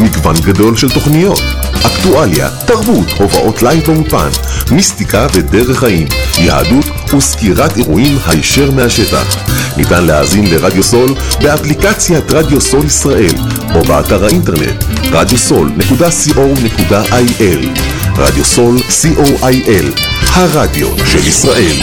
[0.00, 1.40] מגוון גדול של תוכניות,
[1.86, 4.28] אקטואליה, תרבות, הופעות live באולפן,
[4.70, 6.08] מיסטיקה ודרך חיים,
[6.38, 9.36] יהדות וסקירת אירועים הישר מהשטח.
[9.76, 13.34] ניתן להאזין לרדיו סול באפליקציית רדיו סול ישראל
[13.74, 17.68] או באתר האינטרנט radiosol.co.il
[18.16, 20.00] רדיו סול co.il
[20.32, 21.76] הרדיו של ישראל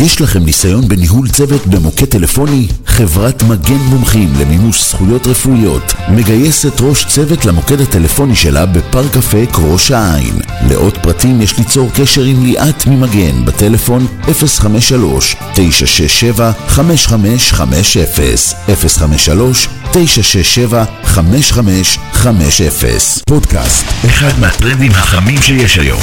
[0.00, 2.68] יש לכם ניסיון בניהול צוות במוקד טלפוני?
[3.00, 9.90] חברת מגן מומחים למימוש זכויות רפואיות מגייסת ראש צוות למוקד הטלפוני שלה בפארק אפק ראש
[9.90, 10.40] העין.
[10.68, 14.30] לעוד פרטים יש ליצור קשר עם ליאת ממגן בטלפון 053-967-5550
[18.68, 18.72] 053-967-5550
[23.26, 26.02] פודקאסט, אחד מהטרנדים החמים שיש היום.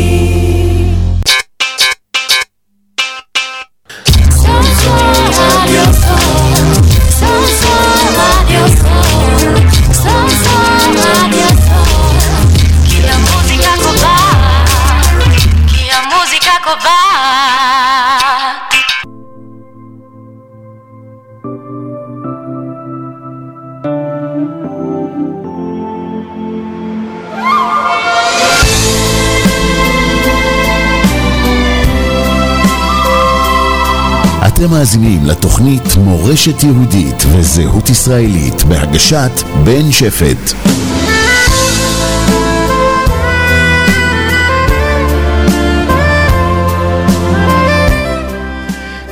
[35.01, 39.31] מאזינים לתוכנית מורשת יהודית וזהות ישראלית בהגשת
[39.65, 40.53] בן שפט.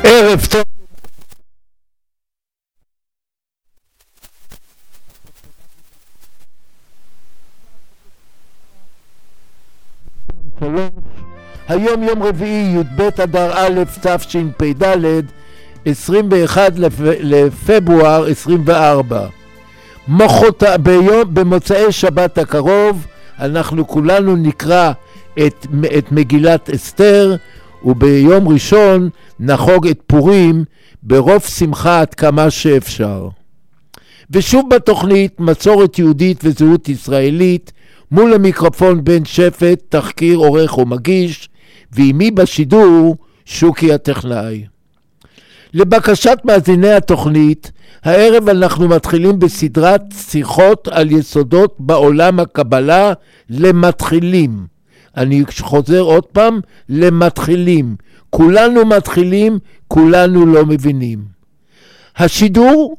[0.03, 0.63] ערב טוב.
[11.67, 15.38] היום יום רביעי, י"ב אדר א' תשפ"ד,
[15.85, 16.93] 21 לפ...
[16.99, 19.27] לפברואר 24.
[20.07, 20.63] מחות...
[20.81, 21.33] ביום...
[21.33, 23.05] במוצאי שבת הקרוב
[23.39, 24.91] אנחנו כולנו נקרא
[25.47, 25.67] את,
[25.97, 27.35] את מגילת אסתר,
[27.83, 29.09] וביום ראשון
[29.39, 30.63] נחוג את פורים
[31.03, 33.27] ברוב שמחה עד כמה שאפשר.
[34.31, 37.71] ושוב בתוכנית מסורת יהודית וזהות ישראלית,
[38.11, 41.49] מול המיקרופון בן שפט, תחקיר עורך ומגיש,
[41.91, 43.15] ועימי בשידור
[43.45, 44.65] שוקי הטכנאי.
[45.73, 47.71] לבקשת מאזיני התוכנית,
[48.03, 53.13] הערב אנחנו מתחילים בסדרת שיחות על יסודות בעולם הקבלה
[53.49, 54.65] למתחילים.
[55.17, 56.59] אני חוזר עוד פעם,
[56.89, 57.95] למתחילים.
[58.29, 61.19] כולנו מתחילים, כולנו לא מבינים.
[62.17, 62.97] השידור,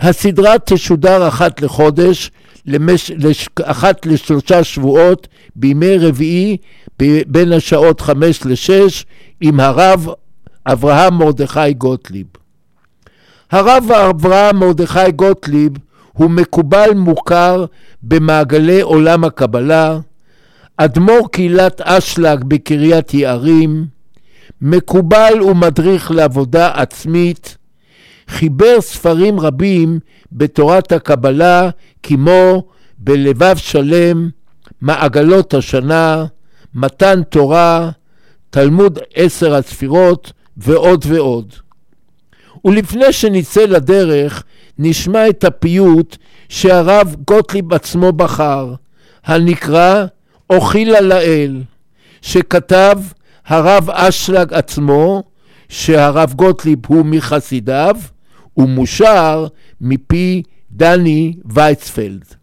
[0.00, 2.30] הסדרה תשודר אחת לחודש,
[2.66, 6.56] למש, לש, אחת לשלושה שבועות, בימי רביעי,
[7.26, 9.06] בין השעות חמש לשש,
[9.40, 10.08] עם הרב
[10.66, 12.26] אברהם מרדכי גוטליב.
[13.50, 15.72] הרב אברהם מרדכי גוטליב
[16.12, 17.64] הוא מקובל מוכר
[18.02, 19.98] במעגלי עולם הקבלה,
[20.76, 23.86] אדמו"ר קהילת אשלג בקריית יערים,
[24.60, 27.56] מקובל ומדריך לעבודה עצמית,
[28.28, 29.98] חיבר ספרים רבים
[30.32, 31.70] בתורת הקבלה
[32.02, 32.68] כמו
[32.98, 34.28] בלבב שלם,
[34.80, 36.24] מעגלות השנה,
[36.74, 37.90] מתן תורה,
[38.50, 41.52] תלמוד עשר הספירות ועוד ועוד.
[42.64, 44.44] ולפני שנצא לדרך,
[44.78, 46.16] נשמע את הפיוט
[46.48, 48.74] שהרב גוטליב עצמו בחר,
[49.24, 50.04] הנקרא
[50.50, 51.62] אוכילה לאל,
[52.22, 52.98] שכתב
[53.46, 55.22] הרב אשלג עצמו,
[55.68, 57.96] שהרב גוטליב הוא מחסידיו,
[58.56, 59.46] ומושר
[59.80, 62.35] מפי דני וייצפלד.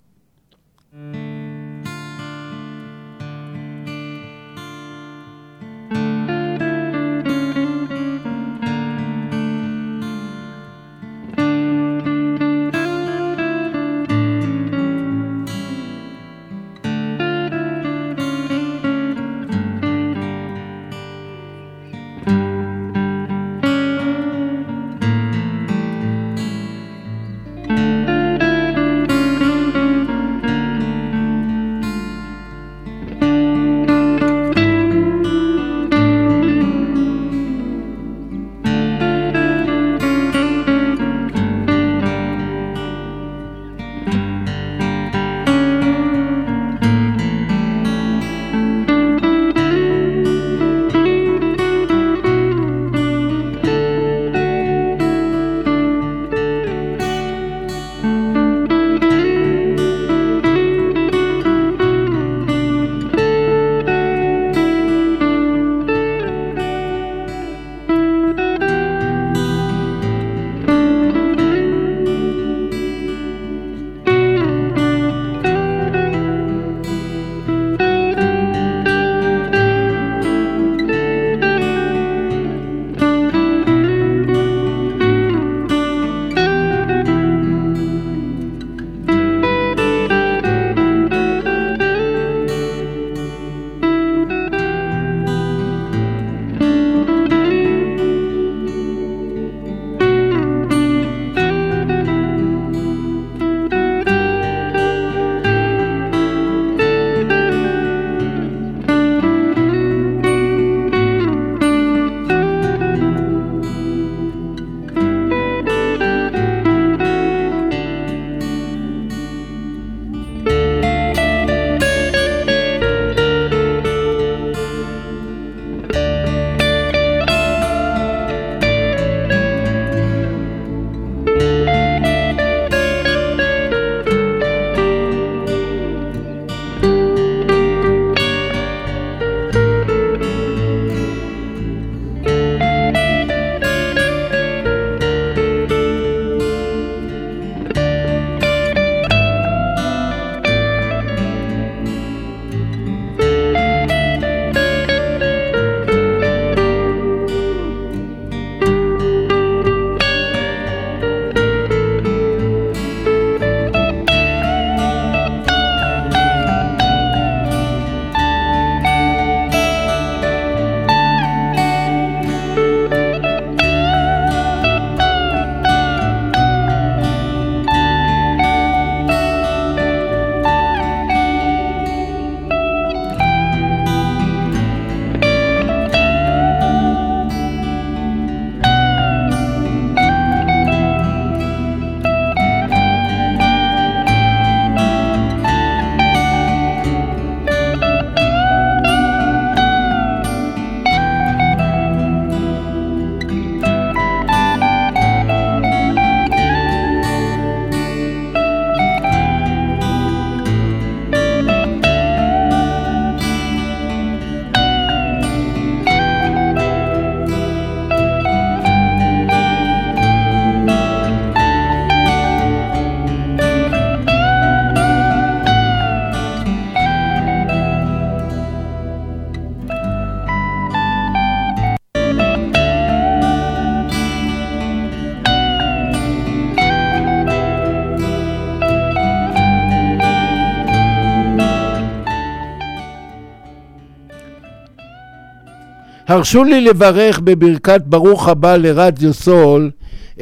[246.13, 249.71] הרשו לי לברך בברכת ברוך הבא לרדיו סול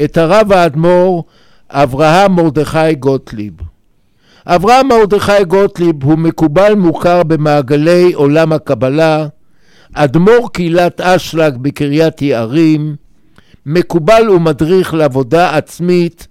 [0.03, 1.24] את הרב האדמו"ר
[1.69, 3.53] אברהם מרדכי גוטליב.
[4.45, 9.27] אברהם מרדכי גוטליב הוא מקובל מוכר במעגלי עולם הקבלה,
[9.93, 12.95] אדמו"ר קהילת אשלג בקריית יערים,
[13.65, 16.27] מקובל ומדריך לעבודה עצמית,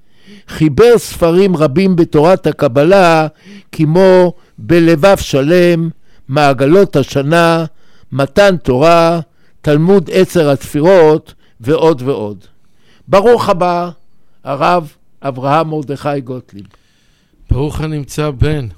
[0.48, 3.26] חיבר ספרים רבים בתורת הקבלה
[3.72, 5.90] כמו בלבב שלם,
[6.28, 7.64] מעגלות השנה,
[8.12, 9.20] מתן תורה,
[9.62, 12.44] תלמוד עשר הספירות ועוד ועוד.
[13.08, 13.90] ברוך הבא,
[14.44, 16.66] הרב אברהם מרדכי גוטליב.
[17.50, 18.68] ברוך הנמצא בן.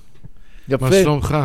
[0.69, 0.85] יפה.
[0.91, 1.37] מה שלומך?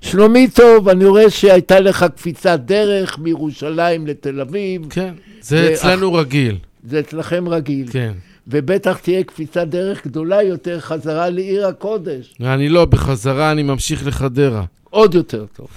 [0.00, 4.82] שלומי טוב, אני רואה שהייתה לך קפיצת דרך מירושלים לתל אביב.
[4.90, 6.58] כן, זה זה אצלנו רגיל.
[6.84, 7.88] זה אצלכם רגיל.
[7.92, 8.12] כן.
[8.48, 12.34] ובטח תהיה קפיצת דרך גדולה יותר חזרה לעיר הקודש.
[12.40, 14.64] אני לא, בחזרה אני ממשיך לחדרה.
[14.90, 15.68] עוד יותר טוב.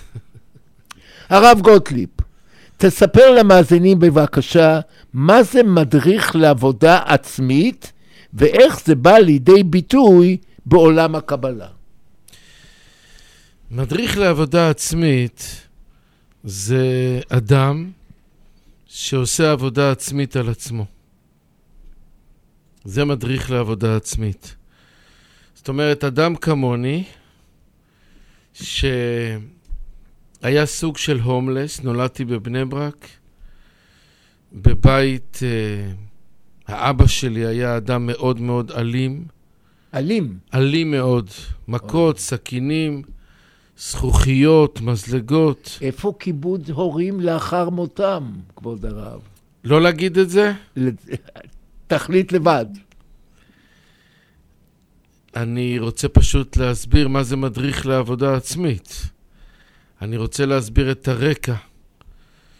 [1.29, 2.10] הרב גוטליב,
[2.77, 4.79] תספר למאזינים בבקשה
[5.13, 7.91] מה זה מדריך לעבודה עצמית
[8.34, 11.67] ואיך זה בא לידי ביטוי בעולם הקבלה.
[13.72, 15.67] מדריך לעבודה עצמית
[16.44, 17.91] זה אדם
[18.88, 20.86] שעושה עבודה עצמית על עצמו.
[22.84, 24.55] זה מדריך לעבודה עצמית.
[25.55, 27.03] זאת אומרת, אדם כמוני,
[30.45, 33.07] שהיה סוג של הומלס, נולדתי בבני ברק,
[34.53, 35.91] בבית, אה,
[36.67, 39.25] האבא שלי היה אדם מאוד מאוד אלים,
[39.93, 40.37] אלים.
[40.53, 41.29] אלים מאוד,
[41.67, 43.01] מכות, סכינים,
[43.77, 45.77] זכוכיות, מזלגות.
[45.81, 49.21] איפה כיבוד הורים לאחר מותם, כבוד הרב?
[49.63, 50.53] לא להגיד את זה?
[51.87, 52.65] תחליט לבד.
[55.35, 59.14] אני רוצה פשוט להסביר מה זה מדריך לעבודה עצמית.
[60.05, 61.55] אני רוצה להסביר את הרקע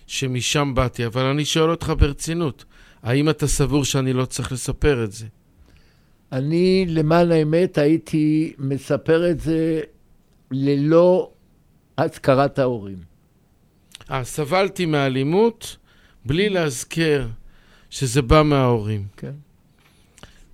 [0.08, 2.66] שמשם באתי, אבל אני שואל אותך ברצינות,
[3.04, 5.26] האם אתה סבור שאני לא צריך לספר את זה?
[6.32, 9.82] אני, למען האמת, הייתי מספר את זה
[10.52, 11.32] ללא
[11.98, 12.98] הזכרת ההורים.
[14.12, 15.78] אה, סבלתי מאלימות
[16.26, 17.28] בלי להזכיר
[17.90, 19.08] שזה בא מההורים.
[19.18, 19.34] כן.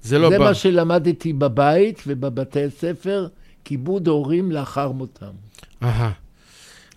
[0.01, 0.43] זה לא זה בא.
[0.43, 3.27] מה שלמדתי בבית ובבתי ספר,
[3.65, 5.33] כיבוד הורים לאחר מותם.
[5.83, 6.11] אהה.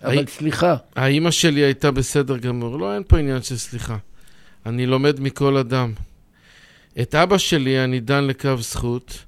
[0.05, 2.79] אבל הי- סליחה, האימא שלי הייתה בסדר גמור.
[2.79, 3.97] לא, אין פה עניין של סליחה.
[4.65, 5.93] אני לומד מכל אדם.
[7.01, 9.23] את אבא שלי אני דן לקו זכות,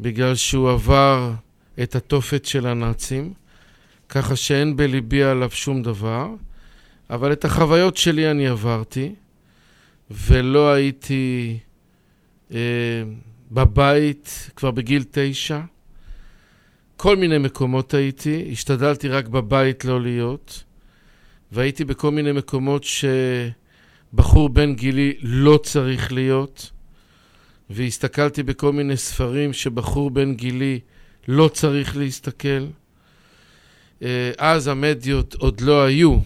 [0.00, 1.32] בגלל שהוא עבר
[1.82, 3.32] את התופת של הנאצים,
[4.08, 6.28] ככה שאין בליבי עליו שום דבר,
[7.10, 9.14] אבל את החוויות שלי אני עברתי,
[10.10, 11.58] ולא הייתי
[12.54, 12.58] אה,
[13.50, 15.60] בבית כבר בגיל תשע.
[16.98, 20.64] כל מיני מקומות הייתי, השתדלתי רק בבית לא להיות,
[21.52, 26.70] והייתי בכל מיני מקומות שבחור בן גילי לא צריך להיות,
[27.70, 30.80] והסתכלתי בכל מיני ספרים שבחור בן גילי
[31.28, 32.66] לא צריך להסתכל.
[34.02, 36.16] אה, אז המדיות עוד לא היו,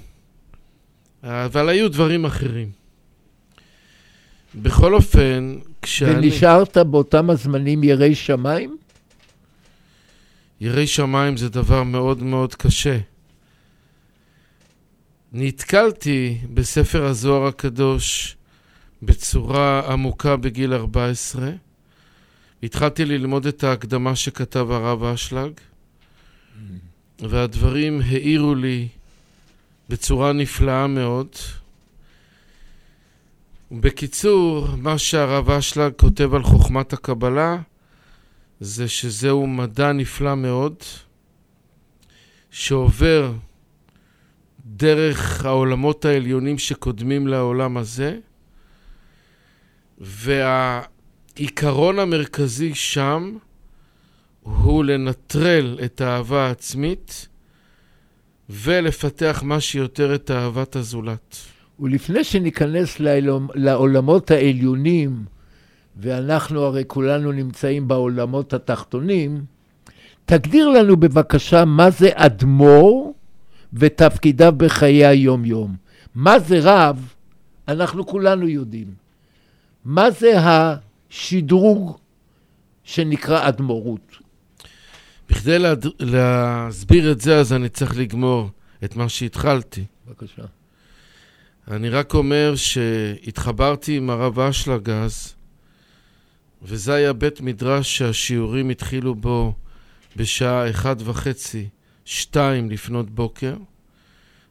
[1.22, 2.70] אבל היו דברים אחרים.
[4.54, 6.26] בכל אופן, כשאני...
[6.26, 8.76] ונשארת באותם הזמנים ירא שמיים?
[10.62, 12.98] ירא שמיים זה דבר מאוד מאוד קשה.
[15.32, 18.36] נתקלתי בספר הזוהר הקדוש
[19.02, 21.50] בצורה עמוקה בגיל 14.
[22.62, 25.52] התחלתי ללמוד את ההקדמה שכתב הרב אשלג,
[27.18, 28.88] והדברים האירו לי
[29.88, 31.28] בצורה נפלאה מאוד.
[33.72, 37.58] בקיצור, מה שהרב אשלג כותב על חוכמת הקבלה,
[38.64, 40.74] זה שזהו מדע נפלא מאוד,
[42.50, 43.32] שעובר
[44.66, 48.18] דרך העולמות העליונים שקודמים לעולם הזה,
[49.98, 53.36] והעיקרון המרכזי שם
[54.42, 57.28] הוא לנטרל את האהבה העצמית
[58.50, 61.36] ולפתח מה שיותר את אהבת הזולת.
[61.80, 65.24] ולפני שניכנס לעולמ- לעולמות העליונים,
[65.96, 69.44] ואנחנו הרי כולנו נמצאים בעולמות התחתונים,
[70.24, 73.14] תגדיר לנו בבקשה מה זה אדמו"ר
[73.72, 75.76] ותפקידיו בחיי היום-יום.
[76.14, 77.14] מה זה רב,
[77.68, 78.94] אנחנו כולנו יודעים.
[79.84, 81.96] מה זה השדרוג
[82.84, 84.18] שנקרא אדמו"רות?
[85.30, 85.86] בכדי להד...
[85.98, 88.48] להסביר את זה, אז אני צריך לגמור
[88.84, 89.84] את מה שהתחלתי.
[90.08, 90.42] בבקשה.
[91.70, 95.34] אני רק אומר שהתחברתי עם הרב אשלג אז,
[96.64, 99.54] וזה היה בית מדרש שהשיעורים התחילו בו
[100.16, 101.68] בשעה אחת וחצי,
[102.04, 103.56] שתיים לפנות בוקר,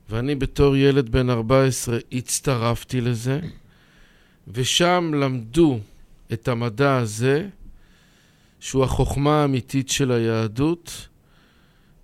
[0.09, 3.39] ואני בתור ילד בן 14 הצטרפתי לזה,
[4.47, 5.79] ושם למדו
[6.33, 7.47] את המדע הזה,
[8.59, 11.07] שהוא החוכמה האמיתית של היהדות,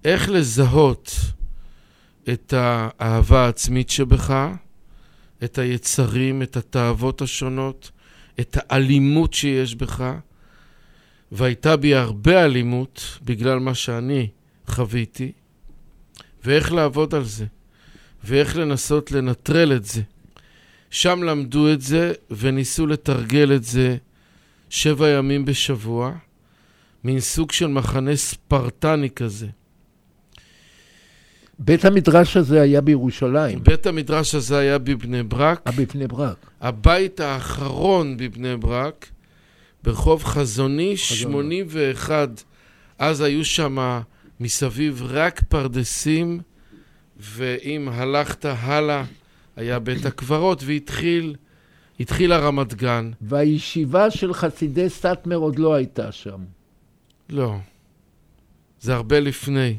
[0.05, 1.11] איך לזהות
[2.33, 4.49] את האהבה העצמית שבך,
[5.43, 7.91] את היצרים, את התאוות השונות,
[8.39, 10.13] את האלימות שיש בך,
[11.31, 14.27] והייתה בי הרבה אלימות בגלל מה שאני
[14.67, 15.31] חוויתי,
[16.43, 17.45] ואיך לעבוד על זה,
[18.23, 20.01] ואיך לנסות לנטרל את זה.
[20.89, 23.97] שם למדו את זה וניסו לתרגל את זה
[24.69, 26.11] שבע ימים בשבוע,
[27.03, 29.47] מין סוג של מחנה ספרטני כזה.
[31.59, 35.61] בית המדרש הזה היה בירושלים, בית המדרש הזה היה בבני ברק.
[35.67, 36.45] אה, בבני ברק.
[36.61, 39.09] הבית האחרון בבני ברק,
[39.83, 42.43] ברחוב חזוני 81.
[42.99, 43.99] אז היו שם
[44.39, 46.39] מסביב רק פרדסים,
[47.19, 49.03] ואם הלכת הלאה,
[49.55, 51.35] היה בית הקברות, והתחיל,
[51.99, 53.11] התחילה רמת גן.
[53.21, 56.39] והישיבה של חסידי סאטמר עוד לא הייתה שם.
[57.29, 57.55] לא,
[58.79, 59.77] זה הרבה לפני.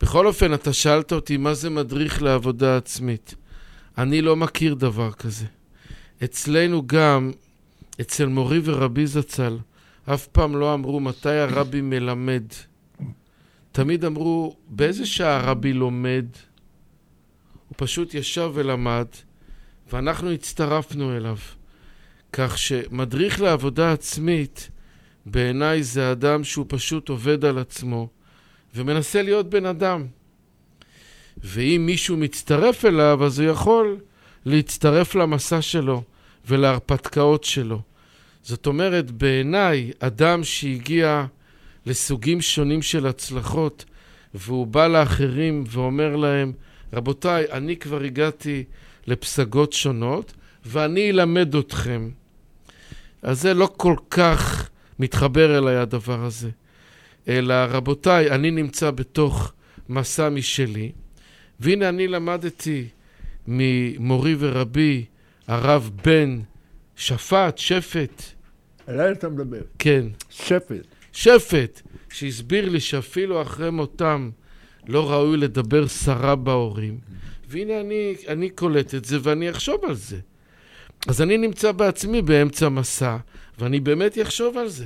[0.00, 3.34] בכל אופן, אתה שאלת אותי מה זה מדריך לעבודה עצמית.
[3.98, 5.46] אני לא מכיר דבר כזה.
[6.24, 7.32] אצלנו גם,
[8.00, 9.58] אצל מורי ורבי זצ"ל,
[10.04, 12.44] אף פעם לא אמרו מתי הרבי מלמד.
[13.72, 16.26] תמיד אמרו, באיזה שעה הרבי לומד?
[17.68, 19.06] הוא פשוט ישב ולמד,
[19.92, 21.36] ואנחנו הצטרפנו אליו.
[22.32, 24.70] כך שמדריך לעבודה עצמית,
[25.26, 28.08] בעיניי זה אדם שהוא פשוט עובד על עצמו,
[28.76, 30.06] ומנסה להיות בן אדם.
[31.44, 33.98] ואם מישהו מצטרף אליו, אז הוא יכול
[34.44, 36.02] להצטרף למסע שלו
[36.46, 37.80] ולהרפתקאות שלו.
[38.42, 41.26] זאת אומרת, בעיניי, אדם שהגיע
[41.86, 43.84] לסוגים שונים של הצלחות,
[44.34, 46.52] והוא בא לאחרים ואומר להם,
[46.92, 48.64] רבותיי, אני כבר הגעתי
[49.06, 50.32] לפסגות שונות,
[50.66, 52.10] ואני אלמד אתכם.
[53.22, 54.68] אז זה לא כל כך
[54.98, 56.50] מתחבר אליי הדבר הזה.
[57.28, 59.52] אלא, רבותיי, אני נמצא בתוך
[59.88, 60.92] מסע משלי,
[61.60, 62.88] והנה אני למדתי
[63.46, 65.04] ממורי ורבי,
[65.46, 66.40] הרב בן
[66.96, 68.22] שפט, שפט,
[68.86, 69.60] עליי אתה מדבר.
[69.78, 70.86] כן, שפט.
[71.12, 74.30] שפט, שהסביר לי שאפילו אחרי מותם
[74.86, 76.98] לא ראוי לדבר סרה בהורים.
[77.48, 80.18] והנה אני, אני קולט את זה ואני אחשוב על זה.
[81.08, 83.16] אז אני נמצא בעצמי באמצע מסע,
[83.58, 84.84] ואני באמת אחשוב על זה.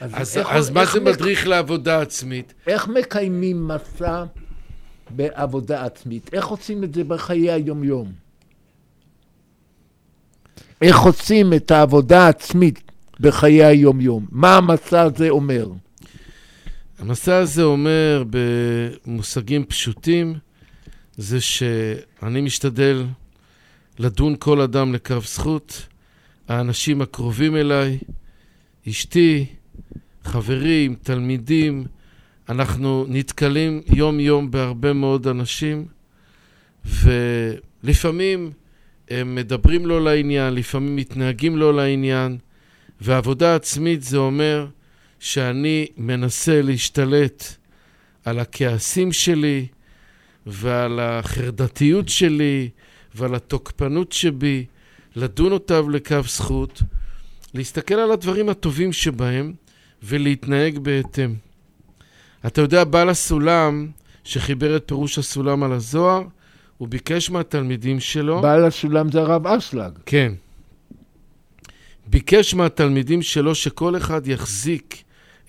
[0.00, 2.54] אז, איך- אז מה איך זה מק- מדריך לעבודה עצמית?
[2.66, 4.24] איך מקיימים מסע
[5.10, 6.30] בעבודה עצמית?
[6.34, 8.12] איך עושים את זה בחיי היום-יום?
[10.82, 14.26] איך עושים את העבודה העצמית בחיי היום-יום?
[14.30, 15.68] מה המסע הזה אומר?
[16.98, 20.34] המסע הזה אומר במושגים פשוטים,
[21.16, 23.04] זה שאני משתדל
[23.98, 25.86] לדון כל אדם לכף זכות,
[26.48, 27.98] האנשים הקרובים אליי,
[28.88, 29.46] אשתי,
[30.28, 31.84] חברים, תלמידים,
[32.48, 35.86] אנחנו נתקלים יום-יום בהרבה מאוד אנשים,
[36.84, 38.52] ולפעמים
[39.10, 42.38] הם מדברים לא לעניין, לפעמים מתנהגים לא לעניין,
[43.00, 44.66] ועבודה עצמית זה אומר
[45.20, 47.44] שאני מנסה להשתלט
[48.24, 49.66] על הכעסים שלי
[50.46, 52.68] ועל החרדתיות שלי
[53.14, 54.64] ועל התוקפנות שבי,
[55.16, 56.82] לדון אותם לכף זכות,
[57.54, 59.52] להסתכל על הדברים הטובים שבהם
[60.02, 61.34] ולהתנהג בהתאם.
[62.46, 63.88] אתה יודע, בעל הסולם
[64.24, 66.22] שחיבר את פירוש הסולם על הזוהר,
[66.78, 68.42] הוא ביקש מהתלמידים שלו...
[68.42, 69.92] בעל הסולם זה הרב אשלג.
[70.06, 70.32] כן.
[72.06, 75.02] ביקש מהתלמידים שלו שכל אחד יחזיק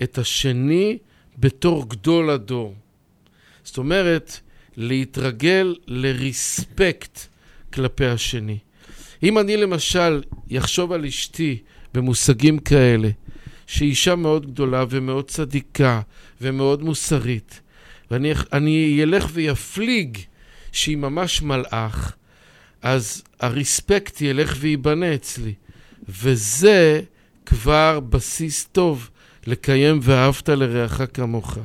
[0.03, 0.97] את השני
[1.37, 2.73] בתור גדול הדור.
[3.63, 4.39] זאת אומרת,
[4.77, 7.19] להתרגל לריספקט
[7.73, 8.57] כלפי השני.
[9.23, 10.21] אם אני למשל
[10.57, 11.57] אחשוב על אשתי
[11.93, 13.09] במושגים כאלה,
[13.69, 16.01] שהיא אישה מאוד גדולה ומאוד צדיקה
[16.41, 17.61] ומאוד מוסרית,
[18.11, 20.17] ואני אני אלך ויפליג
[20.71, 22.13] שהיא ממש מלאך,
[22.81, 25.53] אז הריספקט ילך וייבנה אצלי.
[26.09, 27.01] וזה
[27.45, 29.09] כבר בסיס טוב
[29.47, 31.57] לקיים ואהבת לרעך כמוך.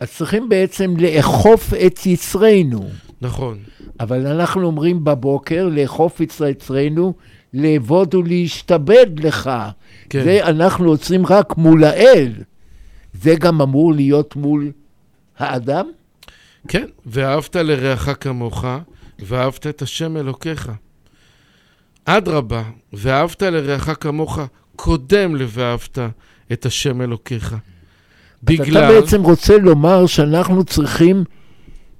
[0.00, 2.88] אז צריכים בעצם לאכוף את יצרנו.
[3.20, 3.58] נכון,
[4.00, 7.14] אבל אנחנו אומרים בבוקר, לאכוף את יצרנו,
[7.52, 9.50] לעבוד ולהשתבד לך.
[10.10, 10.24] כן.
[10.24, 12.32] זה אנחנו עוצרים רק מול האל.
[13.22, 14.72] זה גם אמור להיות מול
[15.38, 15.86] האדם?
[16.68, 18.64] כן, ואהבת לרעך כמוך,
[19.18, 20.70] ואהבת את השם אלוקיך.
[22.04, 24.38] אדרבה, ואהבת לרעך כמוך,
[24.76, 25.98] קודם ל"ואהבת
[26.52, 27.46] את השם אלוקיך.
[27.48, 27.56] אתה
[28.44, 29.00] בגלל...
[29.00, 31.24] בעצם רוצה לומר שאנחנו צריכים,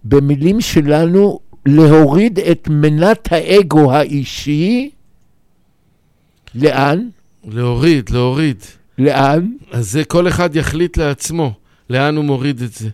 [0.05, 4.91] במילים שלנו, להוריד את מנת האגו האישי,
[6.55, 7.09] לאן?
[7.45, 8.63] להוריד, להוריד.
[8.99, 9.53] לאן?
[9.71, 11.53] אז זה כל אחד יחליט לעצמו
[11.91, 12.89] לאן הוא מוריד את זה.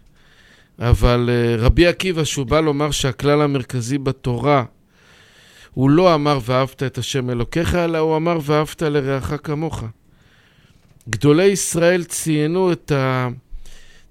[0.79, 4.65] אבל uh, רבי עקיבא, שהוא בא לומר שהכלל המרכזי בתורה,
[5.75, 9.85] הוא לא אמר ואהבת את השם אלוקיך, אלא הוא אמר ואהבת לרעך כמוך.
[11.09, 12.93] גדולי ישראל ציינו את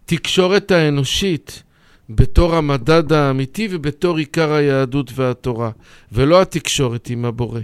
[0.04, 1.64] התקשורת האנושית
[2.10, 5.72] בתור המדד האמיתי ובתור עיקר היהדות והתורה,
[6.12, 7.60] ולא התקשורת עם הבורא.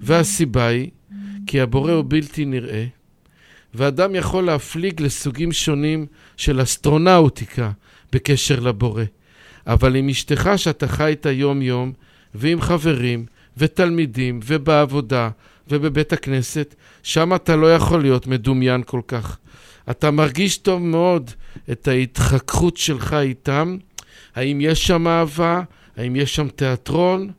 [0.00, 0.90] והסיבה היא,
[1.52, 2.84] כי הבורא הוא בלתי נראה,
[3.74, 7.70] ואדם יכול להפליג לסוגים שונים של אסטרונאוטיקה
[8.12, 9.04] בקשר לבורא.
[9.66, 11.92] אבל עם אשתך שאתה חי איתה יום-יום,
[12.34, 15.30] ועם חברים, ותלמידים, ובעבודה,
[15.68, 19.38] ובבית הכנסת, שם אתה לא יכול להיות מדומיין כל כך.
[19.90, 21.30] אתה מרגיש טוב מאוד
[21.72, 23.76] את ההתחככות שלך איתם.
[24.34, 25.62] האם יש שם אהבה?
[25.96, 27.30] האם יש שם תיאטרון?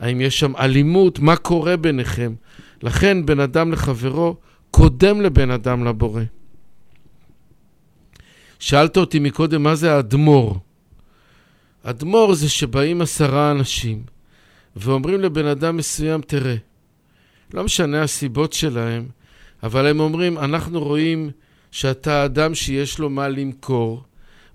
[0.00, 1.18] האם יש שם אלימות?
[1.18, 2.34] מה קורה ביניכם?
[2.82, 4.36] לכן בין אדם לחברו
[4.70, 6.22] קודם לבן אדם לבורא.
[8.58, 10.58] שאלת אותי מקודם מה זה האדמו"ר.
[11.82, 14.02] אדמו"ר זה שבאים עשרה אנשים
[14.76, 16.56] ואומרים לבן אדם מסוים, תראה,
[17.54, 19.08] לא משנה הסיבות שלהם,
[19.62, 21.30] אבל הם אומרים, אנחנו רואים
[21.70, 24.04] שאתה אדם שיש לו מה למכור,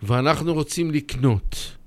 [0.04, 1.78] ואנחנו רוצים לקנות.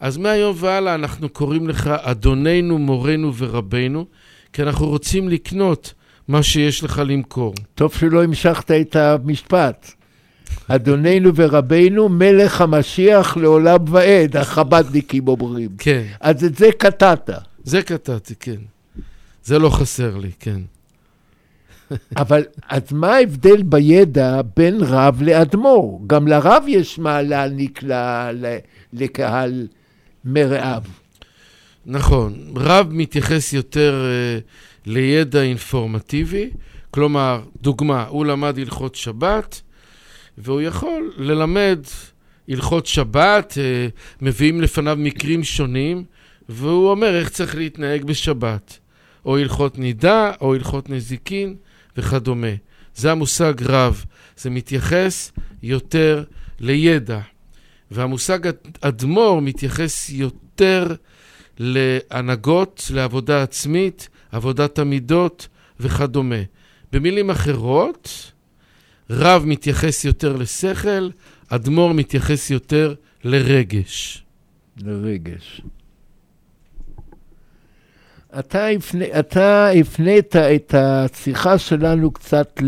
[0.00, 4.06] אז מהיום והלאה אנחנו קוראים לך אדוננו, מורנו ורבנו,
[4.52, 5.94] כי אנחנו רוצים לקנות
[6.28, 7.54] מה שיש לך למכור.
[7.74, 9.92] טוב שלא המשכת את המשפט.
[10.68, 15.70] אדוננו ורבנו, מלך המשיח לעולם ועד, החב"דניקים אומרים.
[15.78, 17.30] כן, אז את זה קטעת.
[17.64, 18.60] זה קטעתי, כן.
[19.44, 20.60] זה לא חסר לי, כן.
[22.16, 26.02] אבל אז מה ההבדל בידע בין רב לאדמו"ר?
[26.06, 27.92] גם לרב יש מה להעניק ל,
[28.32, 28.56] ל,
[28.92, 29.66] לקהל
[30.24, 30.82] מרעיו.
[31.90, 34.38] נכון, רב מתייחס יותר אה,
[34.86, 36.50] לידע אינפורמטיבי,
[36.90, 39.60] כלומר, דוגמה, הוא למד הלכות שבת,
[40.38, 41.78] והוא יכול ללמד
[42.48, 43.88] הלכות שבת, אה,
[44.22, 46.04] מביאים לפניו מקרים שונים,
[46.48, 48.78] והוא אומר איך צריך להתנהג בשבת,
[49.24, 51.56] או הלכות נידה, או הלכות נזיקין
[51.96, 52.54] וכדומה.
[52.94, 54.04] זה המושג רב,
[54.36, 56.24] זה מתייחס יותר
[56.60, 57.20] לידע.
[57.90, 60.94] והמושג אד- אדמו"ר מתייחס יותר
[61.58, 65.48] להנהגות, לעבודה עצמית, עבודת המידות
[65.80, 66.42] וכדומה.
[66.92, 68.32] במילים אחרות,
[69.10, 71.08] רב מתייחס יותר לשכל,
[71.48, 72.94] אדמו"ר מתייחס יותר
[73.24, 74.24] לרגש.
[74.76, 75.60] לרגש.
[78.38, 82.60] אתה, הפנה, אתה הפנית את השיחה שלנו קצת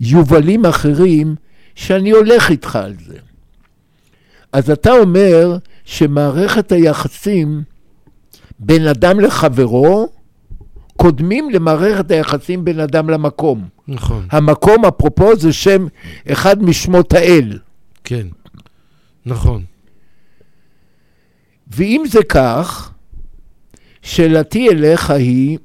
[0.00, 1.34] ליובלים אחרים,
[1.74, 3.18] שאני הולך איתך על זה.
[4.52, 7.62] אז אתה אומר שמערכת היחסים
[8.58, 10.08] בין אדם לחברו
[10.96, 13.68] קודמים למערכת היחסים בין אדם למקום.
[13.88, 15.86] נכון, המקום, אפרופו, זה שם
[16.32, 17.58] אחד משמות האל.
[18.04, 18.26] כן.
[19.26, 19.64] נכון.
[21.68, 22.92] ואם זה כך,
[24.02, 25.58] שאלתי אליך היא,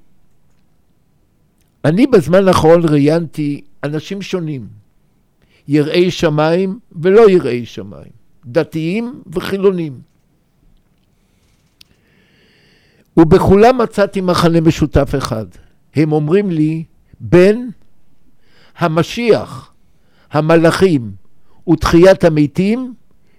[1.86, 4.68] אני בזמן האחרון ראיינתי אנשים שונים,
[5.68, 8.12] יראי שמיים ולא יראי שמיים,
[8.46, 10.11] דתיים וחילונים.
[13.18, 15.46] ובכולם מצאתי מחנה משותף אחד.
[15.96, 16.84] הם אומרים לי,
[17.20, 17.56] בן,
[18.78, 19.74] המשיח,
[20.32, 21.12] המלאכים
[21.70, 22.94] ותחיית המתים,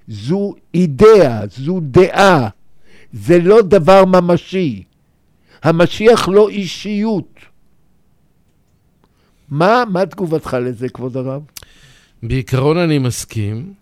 [0.08, 2.48] זו אידאה, זו דעה,
[3.12, 4.82] זה לא דבר ממשי.
[5.62, 7.38] המשיח לא אישיות.
[9.48, 11.42] מה, מה תגובתך לזה, כבוד הרב?
[12.22, 13.72] בעיקרון אני מסכים,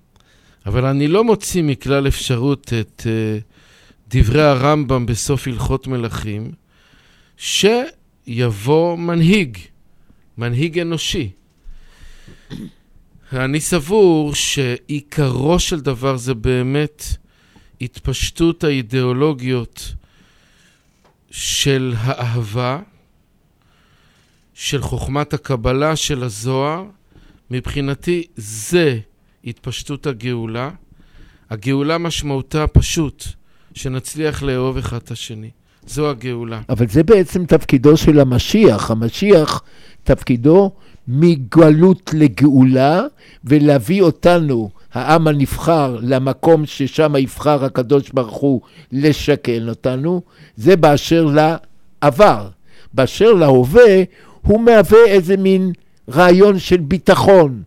[0.66, 3.49] אבל אני לא מוציא מכלל אפשרות את uh,
[4.11, 6.53] דברי הרמב"ם בסוף הלכות מלכים,
[7.37, 9.59] שיבוא מנהיג,
[10.38, 11.31] מנהיג אנושי.
[13.33, 17.05] אני סבור שעיקרו של דבר זה באמת
[17.81, 19.94] התפשטות האידיאולוגיות
[21.31, 22.79] של האהבה,
[24.55, 26.85] של חוכמת הקבלה, של הזוהר.
[27.51, 28.99] מבחינתי זה
[29.44, 30.70] התפשטות הגאולה.
[31.51, 33.25] הגאולה משמעותה פשוט,
[33.74, 35.50] שנצליח לאהוב אחד את השני.
[35.87, 36.61] זו הגאולה.
[36.68, 38.90] אבל זה בעצם תפקידו של המשיח.
[38.90, 39.62] המשיח,
[40.04, 40.70] תפקידו
[41.09, 43.02] מגלות לגאולה,
[43.44, 48.61] ולהביא אותנו, העם הנבחר, למקום ששם יבחר הקדוש ברוך הוא
[48.92, 50.22] לשכן אותנו,
[50.56, 52.48] זה באשר לעבר.
[52.94, 54.02] באשר להווה,
[54.42, 55.72] הוא מהווה איזה מין
[56.11, 57.62] רעיון של ביטחון.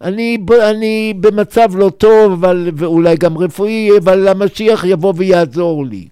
[0.00, 0.38] אני,
[0.70, 6.08] אני במצב לא טוב, אבל, ואולי גם רפואי, אבל המשיח יבוא ויעזור לי.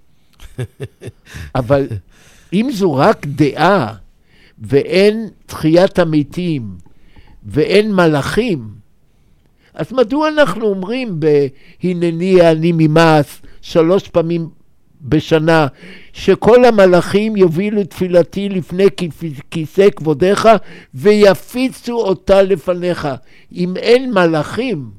[1.55, 1.87] אבל
[2.53, 3.95] אם זו רק דעה,
[4.59, 6.63] ואין תחיית המתים,
[7.45, 8.69] ואין מלאכים,
[9.75, 13.27] אז מדוע אנחנו אומרים בהנני אני ממעש
[13.63, 14.49] שלוש פעמים
[15.05, 15.67] בשנה,
[16.13, 20.49] שכל המלאכים יובילו תפילתי לפני כיס- כיסא כבודיך
[20.95, 23.09] ויפיצו אותה לפניך.
[23.53, 24.91] אם אין מלאכים,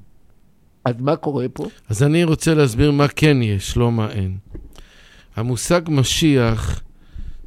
[0.85, 1.65] אז מה קורה פה?
[1.89, 4.37] אז אני רוצה להסביר מה כן יש, לא מה אין.
[5.35, 6.81] המושג משיח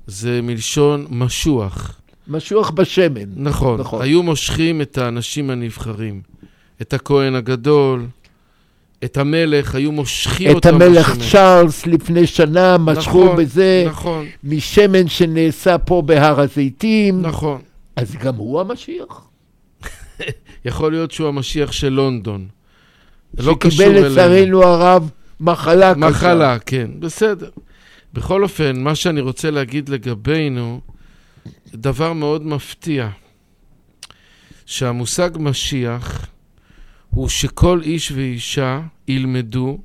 [0.06, 2.00] זה מלשון משוח.
[2.28, 3.20] משוח בשמן.
[3.20, 3.80] נכון, נכון.
[3.80, 4.02] נכון.
[4.02, 6.22] היו מושכים את האנשים הנבחרים,
[6.82, 8.06] את הכהן הגדול,
[9.04, 11.30] את המלך, היו מושכים את אותו המלך בשמן.
[11.30, 17.22] צ'ארלס לפני שנה משכו נכון, בזה, נכון, משמן שנעשה פה בהר הזיתים.
[17.22, 17.60] נכון.
[17.96, 19.28] אז גם הוא המשיח?
[20.64, 22.48] יכול להיות שהוא המשיח של לונדון.
[23.38, 24.08] לא קשור שקיבל אלינו.
[24.08, 26.08] לצערנו הרב מחלה קשה.
[26.08, 27.50] מחלה, כן, בסדר.
[28.12, 30.80] בכל אופן, מה שאני רוצה להגיד לגבינו,
[31.74, 33.08] דבר מאוד מפתיע,
[34.66, 36.26] שהמושג משיח
[37.18, 39.78] הוא שכל איש ואישה ילמדו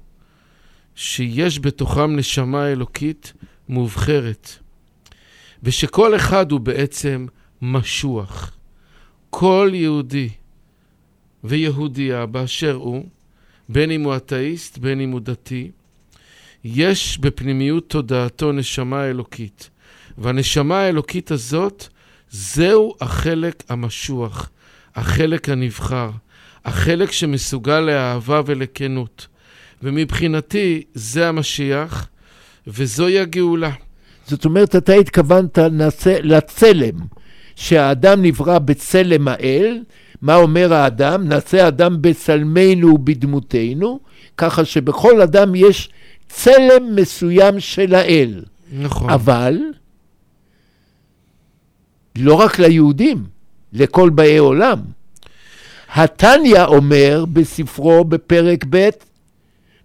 [0.96, 3.34] שיש בתוכם נשמה אלוקית
[3.70, 4.50] מובחרת,
[5.64, 7.26] ושכל אחד הוא בעצם
[7.62, 8.58] משוח.
[9.30, 10.30] כל יהודי
[11.44, 13.06] ויהודייה באשר הוא,
[13.70, 15.72] בין אם הוא אתאיסט, בין אם הוא דתי,
[16.64, 19.70] יש בפנימיות תודעתו נשמה אלוקית.
[20.18, 21.88] והנשמה האלוקית הזאת,
[22.30, 24.50] זהו החלק המשוח,
[24.96, 26.10] החלק הנבחר,
[26.66, 29.28] החלק שמסוגל לאהבה ולכנות.
[29.84, 32.08] ומבחינתי, זה המשיח,
[32.68, 33.72] וזוהי הגאולה.
[34.28, 35.58] זאת אומרת, אתה התכוונת
[36.24, 36.96] לצלם,
[37.56, 39.84] שהאדם נברא בצלם האל,
[40.22, 41.28] מה אומר האדם?
[41.28, 44.00] נעשה אדם בצלמנו ובדמותנו,
[44.38, 45.90] ככה שבכל אדם יש
[46.28, 48.44] צלם מסוים של האל.
[48.74, 49.10] נכון.
[49.10, 49.58] אבל
[52.16, 53.24] לא רק ליהודים,
[53.74, 54.80] לכל באי עולם.
[55.94, 58.90] התניא אומר בספרו בפרק ב',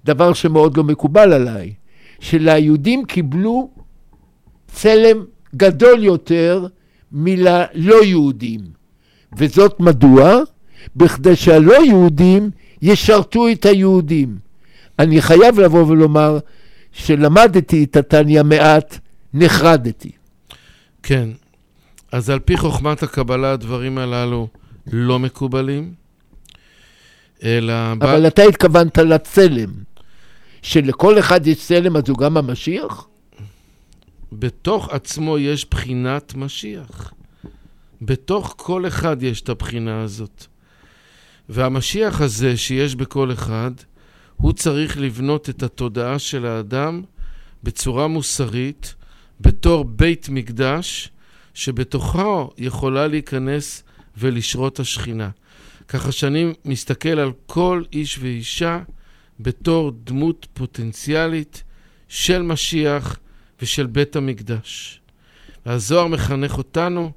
[0.05, 1.73] דבר שמאוד לא מקובל עליי,
[2.21, 3.71] שליהודים קיבלו
[4.66, 5.25] צלם
[5.57, 6.66] גדול יותר
[7.12, 8.61] מללא יהודים.
[9.38, 10.40] וזאת מדוע?
[10.97, 12.51] בכדי שהלא יהודים
[12.83, 14.38] ישרתו את היהודים.
[14.99, 16.38] אני חייב לבוא ולומר
[16.92, 18.99] שלמדתי את התניא מעט,
[19.35, 20.11] נחרדתי.
[21.03, 21.29] כן.
[22.12, 24.49] אז על פי חוכמת הקבלה הדברים הללו
[24.92, 25.94] לא מקובלים,
[27.42, 27.92] אלא...
[27.92, 29.70] אבל אתה התכוונת לצלם,
[30.62, 33.09] שלכל אחד יש צלם אז הוא גם המשיח?
[34.33, 37.12] בתוך עצמו יש בחינת משיח.
[38.03, 40.46] בתוך כל אחד יש את הבחינה הזאת.
[41.48, 43.70] והמשיח הזה שיש בכל אחד,
[44.37, 47.03] הוא צריך לבנות את התודעה של האדם
[47.62, 48.94] בצורה מוסרית,
[49.40, 51.11] בתור בית מקדש,
[51.55, 53.83] שבתוכו יכולה להיכנס
[54.19, 55.31] ולשרות השכינה.
[55.89, 58.83] ככה שאני מסתכל על כל איש ואישה
[59.41, 61.63] בתור דמות פוטנציאלית
[62.09, 63.19] של משיח
[63.63, 65.01] ושל בית המקדש.
[65.67, 67.13] והזוהר מחנך אותנו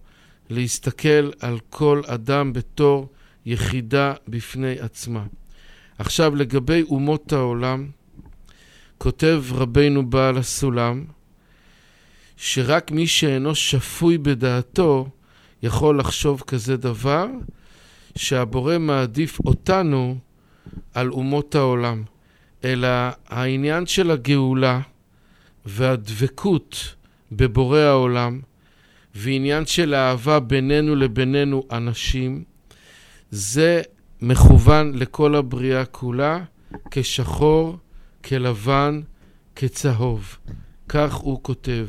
[0.49, 3.09] להסתכל על כל אדם בתור
[3.45, 5.23] יחידה בפני עצמה.
[5.97, 7.89] עכשיו, לגבי אומות העולם,
[8.97, 11.05] כותב רבנו בעל הסולם,
[12.37, 15.09] שרק מי שאינו שפוי בדעתו
[15.63, 17.27] יכול לחשוב כזה דבר,
[18.15, 20.17] שהבורא מעדיף אותנו
[20.93, 22.03] על אומות העולם.
[22.63, 22.87] אלא
[23.27, 24.79] העניין של הגאולה
[25.65, 26.95] והדבקות
[27.31, 28.39] בבורא העולם,
[29.15, 32.43] ועניין של אהבה בינינו לבינינו אנשים,
[33.31, 33.81] זה
[34.21, 36.43] מכוון לכל הבריאה כולה,
[36.91, 37.77] כשחור,
[38.23, 39.01] כלבן,
[39.55, 40.37] כצהוב.
[40.89, 41.87] כך הוא כותב,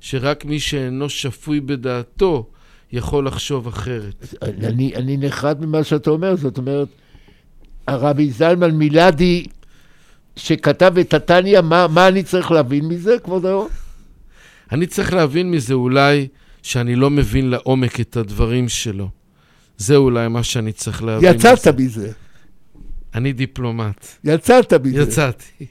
[0.00, 2.50] שרק מי שאינו שפוי בדעתו
[2.94, 4.34] יכול לחשוב אחרת.
[4.42, 6.88] אני, אני נחרד ממה שאתה אומר, זאת אומרת,
[7.86, 9.46] הרבי זלמן מילדי,
[10.36, 13.74] שכתב את התניא, מה, מה אני צריך להבין מזה, כבוד היושב?
[14.72, 16.28] אני צריך להבין מזה אולי
[16.62, 19.08] שאני לא מבין לעומק את הדברים שלו.
[19.76, 21.34] זה אולי מה שאני צריך להבין.
[21.34, 21.72] יצאת מזה.
[21.82, 22.12] מזה,
[23.14, 24.06] אני דיפלומט.
[24.24, 25.02] יצאת מזה.
[25.02, 25.66] יצאתי.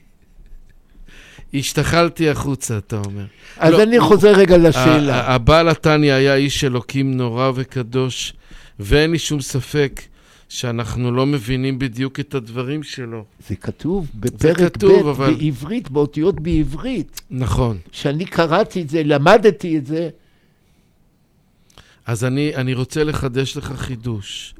[1.54, 3.24] השתחלתי החוצה, אתה אומר.
[3.56, 5.34] אז לא, אני חוזר רגע לשאלה.
[5.34, 8.32] הבעל התניא היה איש אלוקים נורא וקדוש,
[8.80, 10.00] ואין לי שום ספק
[10.48, 13.24] שאנחנו לא מבינים בדיוק את הדברים שלו.
[13.48, 17.20] זה כתוב בפרק כתוב, ב' אבל- בעברית, באותיות בעברית.
[17.30, 17.78] נכון.
[17.92, 20.08] כשאני קראתי את זה, למדתי את זה,
[22.06, 24.54] אז אני, אני רוצה לחדש לך חידוש,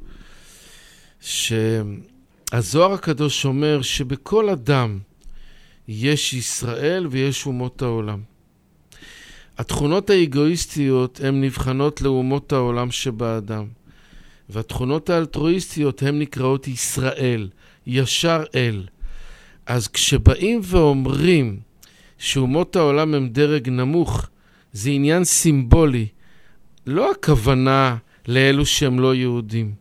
[1.21, 4.99] שהזוהר הקדוש אומר שבכל אדם
[5.87, 8.19] יש ישראל ויש אומות העולם.
[9.57, 13.65] התכונות האגואיסטיות הן נבחנות לאומות העולם שבאדם,
[14.49, 17.49] והתכונות האלטרואיסטיות הן נקראות ישראל,
[17.87, 18.83] ישר אל.
[19.65, 21.59] אז כשבאים ואומרים
[22.17, 24.29] שאומות העולם הם דרג נמוך,
[24.73, 26.07] זה עניין סימבולי.
[26.87, 29.73] לא הכוונה לאלו שהם לא יהודים.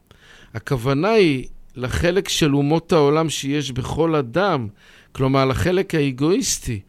[0.55, 4.69] הכוונה היא לחלק של אומות העולם שיש בכל אדם,
[5.14, 6.81] כלומר לחלק האגואיסטי.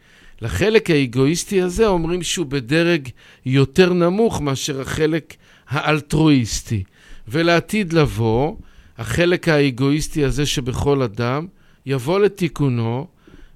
[0.42, 3.10] לחלק האגואיסטי הזה אומרים שהוא בדרג
[3.46, 5.36] יותר נמוך מאשר החלק
[5.68, 6.84] האלטרואיסטי.
[7.28, 8.56] ולעתיד לבוא,
[8.98, 11.48] החלק האגואיסטי הזה שבכל אדם
[11.86, 13.08] יבוא לתיקונו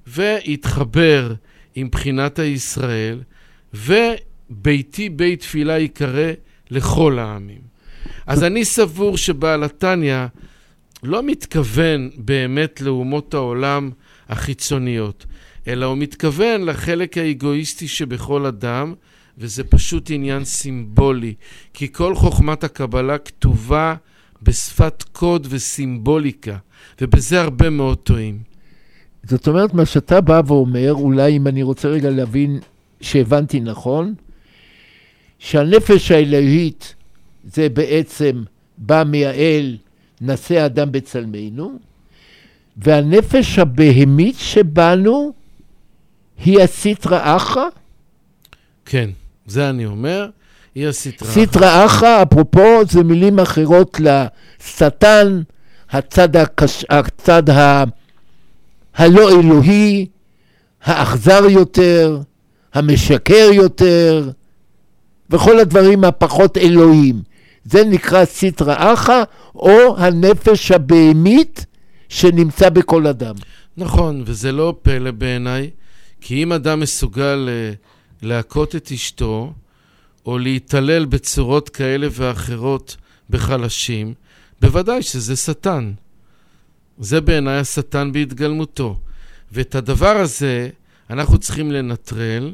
[0.07, 1.33] ויתחבר
[1.75, 3.21] עם בחינת הישראל,
[3.73, 6.31] וביתי בית תפילה ייקרא
[6.71, 7.61] לכל העמים.
[8.27, 10.25] אז אני סבור שבעל התניא
[11.03, 13.89] לא מתכוון באמת לאומות העולם
[14.29, 15.25] החיצוניות,
[15.67, 18.93] אלא הוא מתכוון לחלק האגואיסטי שבכל אדם,
[19.37, 21.33] וזה פשוט עניין סימבולי,
[21.73, 23.95] כי כל חוכמת הקבלה כתובה
[24.43, 26.57] בשפת קוד וסימבוליקה,
[27.01, 28.39] ובזה הרבה מאוד טועים.
[29.23, 32.59] זאת אומרת, מה שאתה בא ואומר, אולי אם אני רוצה רגע להבין
[33.01, 34.13] שהבנתי נכון,
[35.39, 36.95] שהנפש האלוהית
[37.43, 38.43] זה בעצם
[38.77, 39.77] בא מהאל,
[40.21, 41.79] נעשה אדם בצלמנו,
[42.77, 45.33] והנפש הבהמית שבנו
[46.45, 47.65] היא הסיטרא אחרא?
[48.85, 49.09] כן,
[49.45, 50.29] זה אני אומר,
[50.75, 51.29] היא הסטרה.
[51.29, 55.41] סיטרא אחרא, אפרופו, זה מילים אחרות לשטן,
[55.89, 56.85] הצד, הקש...
[56.89, 57.83] הצד ה...
[58.95, 60.05] הלא אלוהי,
[60.83, 62.19] האכזר יותר,
[62.73, 64.29] המשקר יותר,
[65.29, 67.21] וכל הדברים הפחות אלוהים.
[67.65, 69.23] זה נקרא סיטרא אחא,
[69.55, 71.65] או הנפש הבהמית
[72.09, 73.35] שנמצא בכל אדם.
[73.77, 75.69] נכון, וזה לא פלא בעיניי,
[76.21, 77.73] כי אם אדם מסוגל אה,
[78.21, 79.53] להכות את אשתו,
[80.25, 82.97] או להתעלל בצורות כאלה ואחרות
[83.29, 84.13] בחלשים,
[84.61, 85.91] בוודאי שזה שטן.
[86.99, 88.99] זה בעיניי השטן בהתגלמותו.
[89.51, 90.69] ואת הדבר הזה
[91.09, 92.53] אנחנו צריכים לנטרל,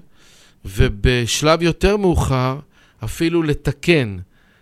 [0.65, 2.59] ובשלב יותר מאוחר
[3.03, 4.17] אפילו לתקן.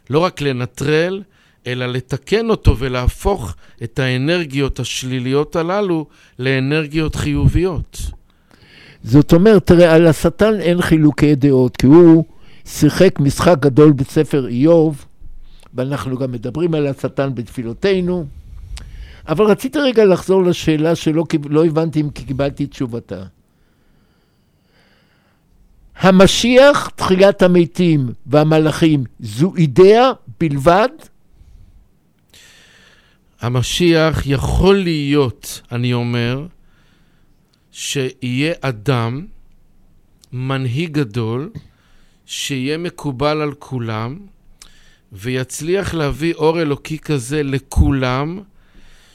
[0.10, 1.24] לא רק לנטרל,
[1.68, 6.06] אלא לתקן אותו ולהפוך את האנרגיות השליליות הללו
[6.40, 8.02] לאנרגיות חיוביות.
[9.04, 12.24] זאת אומרת, תראה, על השטן אין חילוקי דעות, כי הוא
[12.66, 15.06] שיחק משחק גדול בספר איוב,
[15.74, 18.26] ואנחנו גם מדברים על השטן בתפילותינו.
[19.28, 23.24] אבל רציתי רגע לחזור לשאלה שלא לא הבנתי אם קיבלתי תשובתה.
[26.00, 30.90] המשיח, תחיית המתים והמלאכים, זו אידאה בלבד?
[33.44, 36.48] המשיח יכול להיות, אני אומר,
[37.72, 39.26] שיהיה אדם,
[40.34, 41.50] מנהיג גדול,
[42.26, 44.18] שיהיה מקובל על כולם,
[45.12, 48.40] ויצליח להביא אור אלוקי כזה לכולם,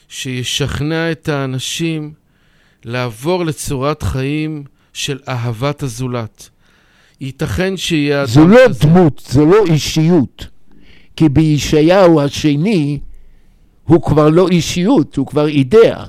[0.09, 2.13] שישכנע את האנשים
[2.85, 4.63] לעבור לצורת חיים
[4.93, 6.49] של אהבת הזולת.
[7.21, 8.87] ייתכן שיהיה אדם זו לא כזה.
[8.87, 10.47] דמות, זו לא אישיות.
[11.15, 12.99] כי בישעיהו השני
[13.89, 16.05] הוא כבר לא אישיות, הוא כבר אידאה.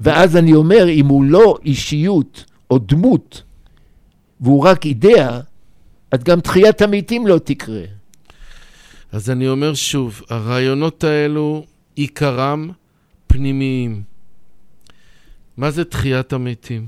[0.00, 3.42] ואז אני אומר, אם הוא לא אישיות או דמות,
[4.40, 5.40] והוא רק אידאה,
[6.10, 7.82] אז גם תחיית המתים לא תקרה.
[9.12, 11.64] אז אני אומר שוב, הרעיונות האלו,
[11.94, 12.70] עיקרם
[13.26, 14.02] פנימיים.
[15.56, 16.86] מה זה תחיית המתים?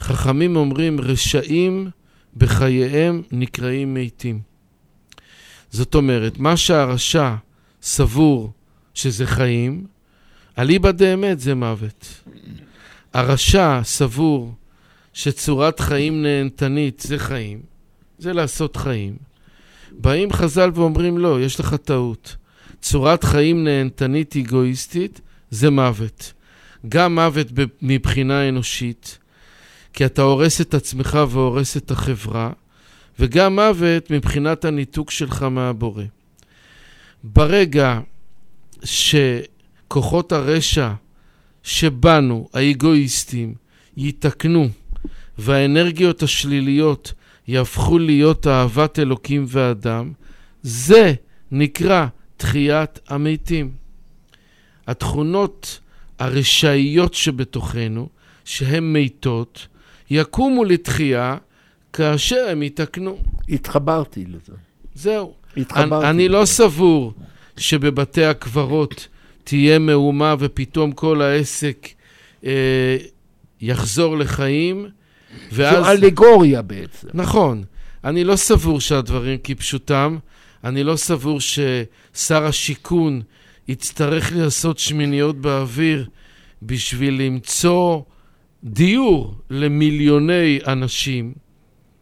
[0.00, 1.90] חכמים אומרים, רשעים
[2.36, 4.40] בחייהם נקראים מתים.
[5.70, 7.34] זאת אומרת, מה שהרשע
[7.82, 8.52] סבור
[8.94, 9.86] שזה חיים,
[10.58, 12.22] אליבא דאמת זה מוות.
[13.14, 14.54] הרשע סבור
[15.12, 17.60] שצורת חיים נהנתנית זה חיים,
[18.18, 19.16] זה לעשות חיים.
[19.92, 22.36] באים חז"ל ואומרים לא, יש לך טעות.
[22.80, 26.32] צורת חיים נהנתנית אגואיסטית זה מוות.
[26.88, 27.46] גם מוות
[27.82, 29.18] מבחינה אנושית,
[29.92, 32.50] כי אתה הורס את עצמך והורס את החברה,
[33.18, 36.04] וגם מוות מבחינת הניתוק שלך מהבורא.
[37.24, 38.00] ברגע
[38.84, 40.92] שכוחות הרשע
[41.62, 43.54] שבנו, האגואיסטים,
[43.96, 44.68] ייתקנו,
[45.38, 47.12] והאנרגיות השליליות
[47.48, 50.12] יהפכו להיות אהבת אלוקים ואדם,
[50.62, 51.14] זה
[51.50, 53.72] נקרא תחיית המתים.
[54.86, 55.80] התכונות
[56.18, 58.08] הרשעיות שבתוכנו,
[58.44, 59.66] שהן מתות,
[60.10, 61.36] יקומו לתחייה
[61.92, 63.18] כאשר הם יתקנו.
[63.48, 64.52] התחברתי לזה.
[64.94, 65.34] זהו.
[65.56, 66.10] התחברתי.
[66.10, 67.12] אני, לא סבור
[67.56, 69.08] שבבתי הקברות
[69.44, 71.88] תהיה מהומה ופתאום כל העסק
[72.44, 72.96] אה,
[73.60, 74.88] יחזור לחיים,
[75.52, 75.84] ואז...
[75.84, 77.08] זו אלגוריה בעצם.
[77.14, 77.64] נכון.
[78.04, 80.18] אני לא סבור שהדברים כפשוטם.
[80.64, 83.22] אני לא סבור ששר השיכון
[83.68, 86.08] יצטרך לעשות שמיניות באוויר
[86.62, 88.02] בשביל למצוא
[88.64, 91.32] דיור למיליוני אנשים.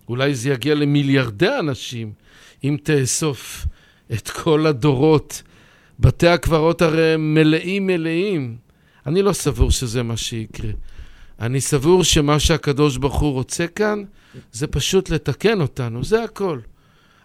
[0.09, 2.13] אולי זה יגיע למיליארדי אנשים,
[2.69, 3.67] אם תאסוף
[4.13, 5.43] את כל הדורות.
[6.01, 8.57] בתי הקברות הרי הם מלאים מלאים.
[9.07, 10.71] אני לא סבור שזה מה שיקרה.
[11.41, 14.03] אני סבור שמה שהקדוש ברוך הוא רוצה כאן,
[14.53, 16.59] זה פשוט לתקן אותנו, זה הכל.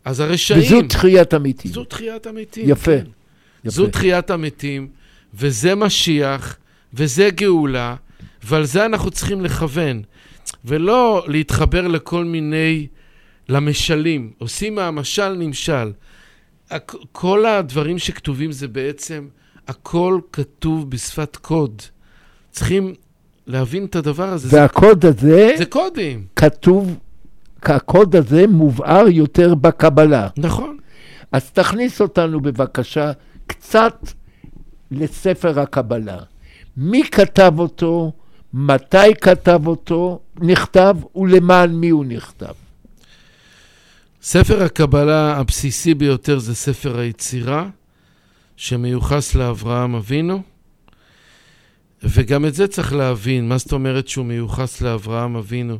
[0.05, 0.61] אז הרשעים...
[0.61, 1.71] וזו תחיית המתים.
[1.71, 2.69] זו תחיית המתים.
[2.69, 2.91] יפה.
[2.91, 3.05] כן.
[3.63, 3.69] יפה.
[3.69, 4.87] זו תחיית המתים,
[5.33, 6.57] וזה משיח
[6.93, 7.95] וזה גאולה,
[8.43, 10.01] ועל זה אנחנו צריכים לכוון,
[10.65, 12.87] ולא להתחבר לכל מיני,
[13.51, 14.31] למשלים.
[14.37, 15.91] עושים מהמשל נמשל.
[16.71, 19.27] הכ- כל הדברים שכתובים זה בעצם,
[19.67, 21.81] הכל כתוב בשפת קוד.
[22.51, 22.93] צריכים
[23.47, 24.47] להבין את הדבר הזה.
[24.47, 26.97] זה, והקוד הזה זה קודים, כתוב,
[27.63, 30.27] הקוד הזה מובהר יותר בקבלה.
[30.37, 30.77] נכון.
[31.31, 33.11] אז תכניס אותנו בבקשה
[33.47, 34.07] קצת
[34.91, 36.17] לספר הקבלה.
[36.77, 38.11] מי כתב אותו,
[38.53, 42.53] מתי כתב אותו, נכתב ולמען מי הוא נכתב.
[44.23, 47.69] ספר הקבלה הבסיסי ביותר זה ספר היצירה,
[48.55, 50.41] שמיוחס לאברהם אבינו,
[52.03, 55.77] וגם את זה צריך להבין, מה זאת אומרת שהוא מיוחס לאברהם אבינו?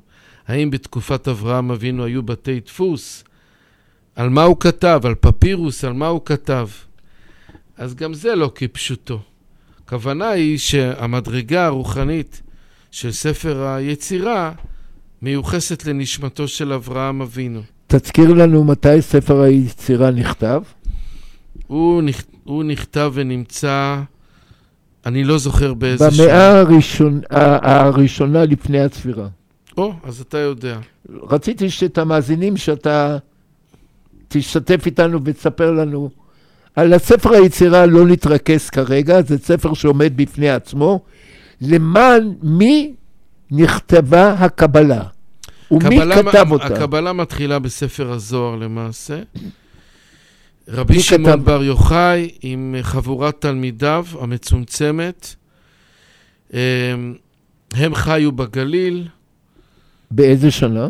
[0.47, 3.23] האם בתקופת אברהם אבינו היו בתי דפוס?
[4.15, 5.01] על מה הוא כתב?
[5.03, 5.83] על פפירוס?
[5.83, 6.67] על מה הוא כתב?
[7.77, 9.19] אז גם זה לא כפשוטו.
[9.85, 12.41] הכוונה היא שהמדרגה הרוחנית
[12.91, 14.51] של ספר היצירה
[15.21, 17.61] מיוחסת לנשמתו של אברהם אבינו.
[17.95, 20.61] תזכיר לנו מתי ספר היצירה נכתב.
[21.67, 22.23] הוא, נכ...
[22.43, 24.01] הוא נכתב ונמצא,
[25.05, 26.25] אני לא זוכר באיזה שנה.
[26.25, 29.27] במאה הראשון, ה- הראשונה לפני הספירה.
[29.77, 30.77] או, אז אתה יודע.
[31.29, 33.17] רציתי שאת המאזינים שאתה
[34.27, 36.09] תשתתף איתנו ותספר לנו.
[36.75, 40.99] על הספר היצירה לא נתרכז כרגע, זה ספר שעומד בפני עצמו.
[41.61, 42.93] למען מי
[43.51, 45.03] נכתבה הקבלה?
[45.71, 46.65] ומי כתב אותה?
[46.65, 49.21] הקבלה מתחילה בספר הזוהר למעשה.
[50.67, 51.45] רבי שמעון כתב?
[51.45, 55.35] בר יוחאי עם חבורת תלמידיו המצומצמת.
[56.53, 56.59] אמ,
[57.73, 59.07] הם חיו בגליל,
[60.11, 60.87] באיזה שנה?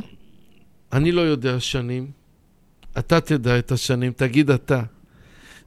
[0.94, 2.08] אני לא יודע שנים.
[3.00, 4.82] אתה תדע את השנים, תגיד אתה.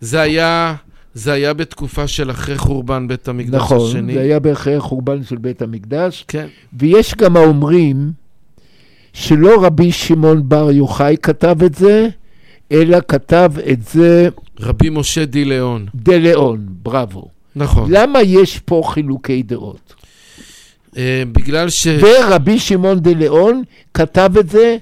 [0.00, 0.74] זה היה,
[1.14, 4.14] זה היה בתקופה של אחרי חורבן בית המקדש נכון, השני.
[4.14, 6.24] זה היה באחרי החורבן של בית המקדש.
[6.28, 8.12] כן, ויש גם האומרים
[9.14, 12.08] שלא רבי שמעון בר יוחאי כתב את זה,
[12.72, 14.28] אלא כתב את זה
[14.60, 15.86] רבי משה די ליאון.
[15.94, 17.28] דה ליאון, בראבו.
[17.56, 17.90] נכון.
[17.92, 19.94] למה יש פה חילוקי דעות?
[20.96, 21.86] אה, בגלל ש...
[21.86, 23.62] ורבי שמעון דה ליאון
[23.94, 24.76] כתב את זה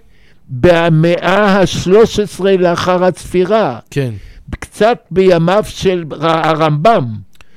[0.49, 4.12] במאה ה-13 לאחר הספירה, כן,
[4.51, 7.07] קצת בימיו של הרמב"ם,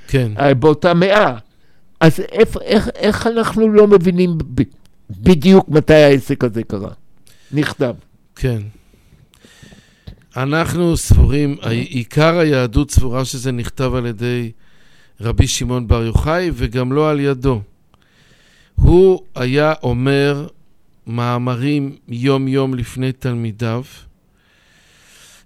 [0.07, 0.31] כן.
[0.39, 1.33] אה, באותה מאה.
[1.99, 4.37] אז איך, איך, איך אנחנו לא מבינים
[5.09, 6.91] בדיוק מתי העסק הזה קרה?
[7.51, 7.93] נכתב.
[8.35, 8.61] כן.
[10.37, 14.51] אנחנו סבורים, עיקר היהדות סבורה שזה נכתב על ידי
[15.21, 17.61] רבי שמעון בר יוחאי וגם לא על ידו.
[18.75, 20.47] הוא היה אומר
[21.07, 23.83] מאמרים יום-יום לפני תלמידיו,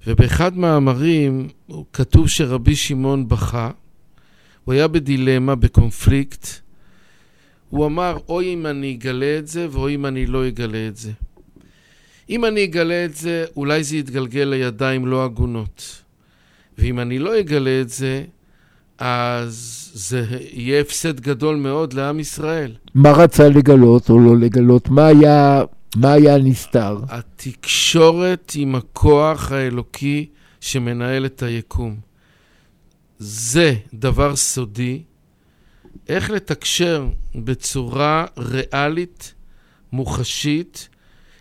[0.08, 1.50] ובאחד מאמרים
[1.94, 3.72] כתוב שרבי שמעון בכה,
[4.66, 6.48] הוא היה בדילמה, בקונפליקט.
[7.70, 11.12] הוא אמר, אוי אם אני אגלה את זה, ואוי אם אני לא אגלה את זה.
[12.30, 16.04] אם אני אגלה את זה, אולי זה יתגלגל לידיים לא הגונות.
[16.78, 18.24] ואם אני לא אגלה את זה,
[18.98, 22.72] אז זה יהיה הפסד גדול מאוד לעם ישראל.
[22.96, 24.90] מה רצה לגלות או לא לגלות?
[24.90, 25.64] מה היה,
[25.96, 27.00] מה היה נסתר?
[27.10, 30.26] התקשורת עם הכוח האלוקי
[30.62, 31.96] שמנהל את היקום.
[33.20, 35.02] זה דבר סודי.
[36.10, 39.34] איך לתקשר בצורה ריאלית,
[39.92, 40.90] מוחשית,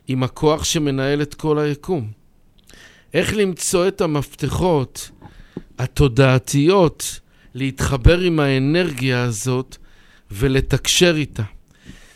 [0.09, 2.11] עם הכוח שמנהל את כל היקום.
[3.15, 5.11] איך למצוא את המפתחות
[5.79, 7.21] התודעתיות
[7.55, 9.77] להתחבר עם האנרגיה הזאת
[10.31, 11.43] ולתקשר איתה.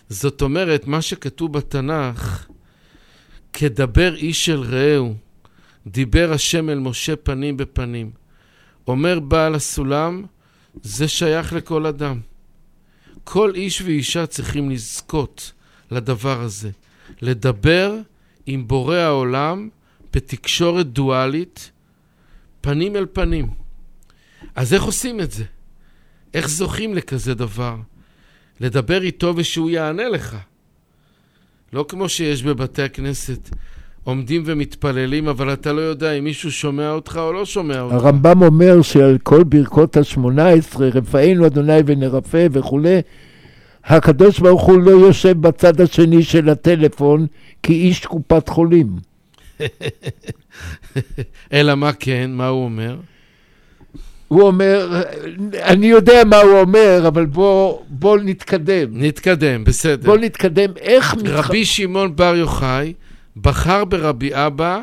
[0.08, 2.46] זאת אומרת, מה שכתוב בתנ"ך,
[3.52, 5.14] כדבר איש אל רעהו,
[5.86, 8.10] דיבר השם אל משה פנים בפנים.
[8.88, 10.24] אומר בעל הסולם,
[10.82, 12.20] זה שייך לכל אדם.
[13.24, 15.52] כל איש ואישה צריכים לזכות
[15.90, 16.70] לדבר הזה.
[17.20, 17.96] לדבר
[18.46, 19.68] עם בורא העולם
[20.12, 21.70] בתקשורת דואלית,
[22.60, 23.50] פנים אל פנים.
[24.54, 25.44] אז איך עושים את זה?
[26.34, 27.76] איך זוכים לכזה דבר?
[28.60, 30.36] לדבר איתו ושהוא יענה לך.
[31.72, 33.50] לא כמו שיש בבתי הכנסת,
[34.04, 37.94] עומדים ומתפללים, אבל אתה לא יודע אם מישהו שומע אותך או לא שומע אותך.
[37.94, 43.00] הרמב"ם אומר שעל כל ברכות השמונה עשרה, רפאנו אדוני ונרפא וכולי,
[43.84, 47.26] הקדוש ברוך הוא לא יושב בצד השני של הטלפון
[47.62, 48.88] כאיש קופת חולים.
[51.52, 52.30] אלא מה כן?
[52.34, 52.96] מה הוא אומר?
[54.28, 55.02] הוא אומר,
[55.54, 58.88] אני יודע מה הוא אומר, אבל בוא, בוא נתקדם.
[58.92, 60.06] נתקדם, בסדר.
[60.06, 60.70] בוא נתקדם.
[60.80, 61.30] איך מתח...
[61.30, 62.92] רבי שמעון בר יוחאי
[63.36, 64.80] בחר ברבי אבא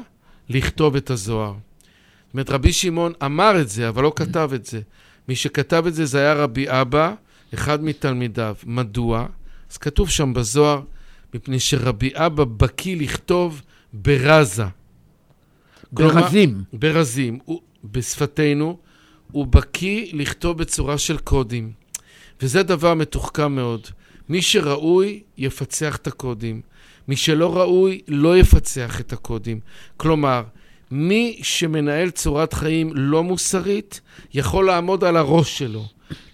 [0.50, 1.54] לכתוב את הזוהר.
[1.54, 4.82] זאת אומרת, רבי שמעון אמר את זה, אבל לא כתב את זה.
[5.28, 7.14] מי שכתב את זה, זה היה רבי אבא,
[7.54, 8.56] אחד מתלמידיו.
[8.66, 9.26] מדוע?
[9.72, 10.82] אז כתוב שם בזוהר,
[11.34, 13.62] מפני שרבי אבא בקיא לכתוב
[13.94, 14.64] ברזה.
[15.94, 16.64] כלומר- ברזים.
[16.74, 17.40] ברזים.
[17.46, 18.78] הוא, בשפתנו,
[19.32, 21.72] הוא בקיא לכתוב בצורה של קודים.
[22.42, 23.88] וזה דבר מתוחכם מאוד.
[24.30, 26.62] מי שראוי, יפצח את הקודים.
[27.10, 29.60] מי שלא ראוי, לא יפצח את הקודים.
[29.98, 30.44] כלומר,
[30.92, 34.02] מי שמנהל צורת חיים לא מוסרית,
[34.34, 35.86] יכול לעמוד על הראש שלו.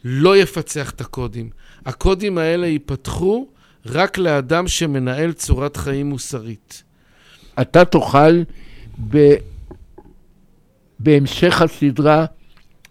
[0.03, 1.49] לא יפצח את הקודים.
[1.86, 3.47] הקודים האלה ייפתחו
[3.86, 6.84] רק לאדם שמנהל צורת חיים מוסרית.
[7.61, 8.41] אתה תוכל
[9.09, 9.34] ב...
[10.99, 12.26] בהמשך הסדרה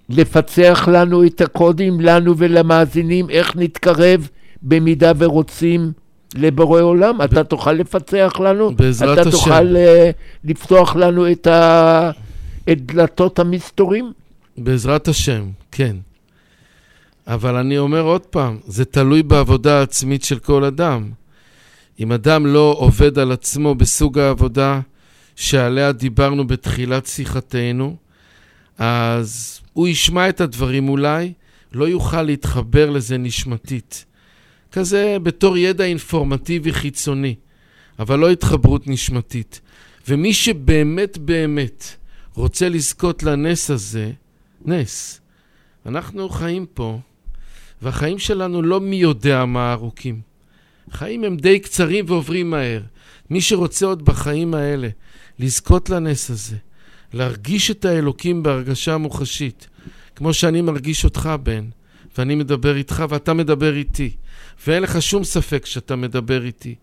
[0.08, 4.28] לפצח לנו את הקודים, לנו ולמאזינים, איך נתקרב
[4.62, 5.92] במידה ורוצים
[6.34, 7.22] לבורא עולם.
[7.22, 8.74] אתה תוכל לפצח לנו?
[8.76, 9.30] בעזרת אתה השם.
[9.30, 10.10] תוכל אה,
[10.44, 12.10] לפתוח לנו את, ה...
[12.72, 14.12] את דלתות המסתורים?
[14.58, 15.96] בעזרת השם, כן.
[17.26, 21.10] אבל אני אומר עוד פעם, זה תלוי בעבודה העצמית של כל אדם.
[22.00, 24.80] אם אדם לא עובד על עצמו בסוג העבודה
[25.36, 27.96] שעליה דיברנו בתחילת שיחתנו,
[28.78, 31.32] אז הוא ישמע את הדברים אולי,
[31.72, 34.04] לא יוכל להתחבר לזה נשמתית.
[34.74, 37.34] כזה בתור ידע אינפורמטיבי חיצוני,
[37.98, 39.60] אבל לא התחברות נשמתית.
[40.08, 41.84] ומי שבאמת באמת
[42.34, 44.10] רוצה לזכות לנס הזה,
[44.64, 45.20] נס.
[45.86, 46.98] אנחנו חיים פה,
[47.82, 50.20] והחיים שלנו לא מי יודע מה ארוכים.
[50.90, 52.82] חיים הם די קצרים ועוברים מהר.
[53.30, 54.88] מי שרוצה עוד בחיים האלה
[55.38, 56.56] לזכות לנס הזה,
[57.12, 59.68] להרגיש את האלוקים בהרגשה מוחשית,
[60.16, 61.64] כמו שאני מרגיש אותך, בן,
[62.18, 64.10] ואני מדבר איתך ואתה מדבר איתי,
[64.66, 66.74] ואין לך שום ספק שאתה מדבר איתי.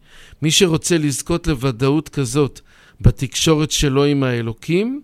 [0.42, 2.60] מי שרוצה לזכות לוודאות כזאת
[3.02, 5.02] בתקשורת שלו עם האלוקים,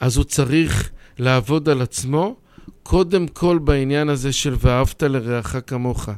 [0.00, 2.36] אז הוא צריך לעבוד על עצמו,
[2.82, 6.08] קודם כל בעניין הזה של ואהבת לרעך כמוך.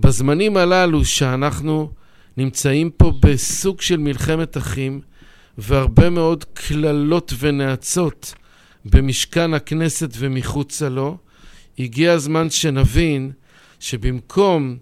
[0.00, 1.90] בזמנים הללו שאנחנו
[2.36, 5.00] נמצאים פה בסוג של מלחמת אחים,
[5.58, 8.34] והרבה מאוד קללות ונאצות
[8.84, 11.18] במשכן הכנסת ומחוצה לו,
[11.78, 13.32] הגיע הזמן שנבין
[13.80, 14.76] שבמקום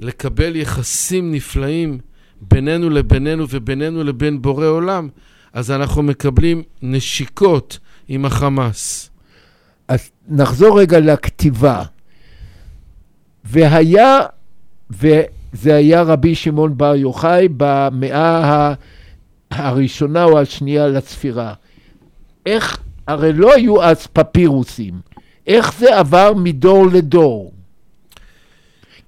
[0.00, 1.98] לקבל יחסים נפלאים
[2.40, 5.08] בינינו לבינינו ובינינו לבין בורא עולם,
[5.52, 7.78] אז אנחנו מקבלים נשיקות
[8.08, 9.10] עם החמאס.
[9.88, 11.82] אז נחזור רגע לכתיבה.
[13.44, 14.18] והיה,
[14.90, 18.74] וזה היה רבי שמעון בר יוחאי במאה
[19.50, 21.54] הראשונה או השנייה לספירה.
[22.46, 24.94] איך, הרי לא היו אז פפירוסים.
[25.48, 27.52] איך זה עבר מדור לדור?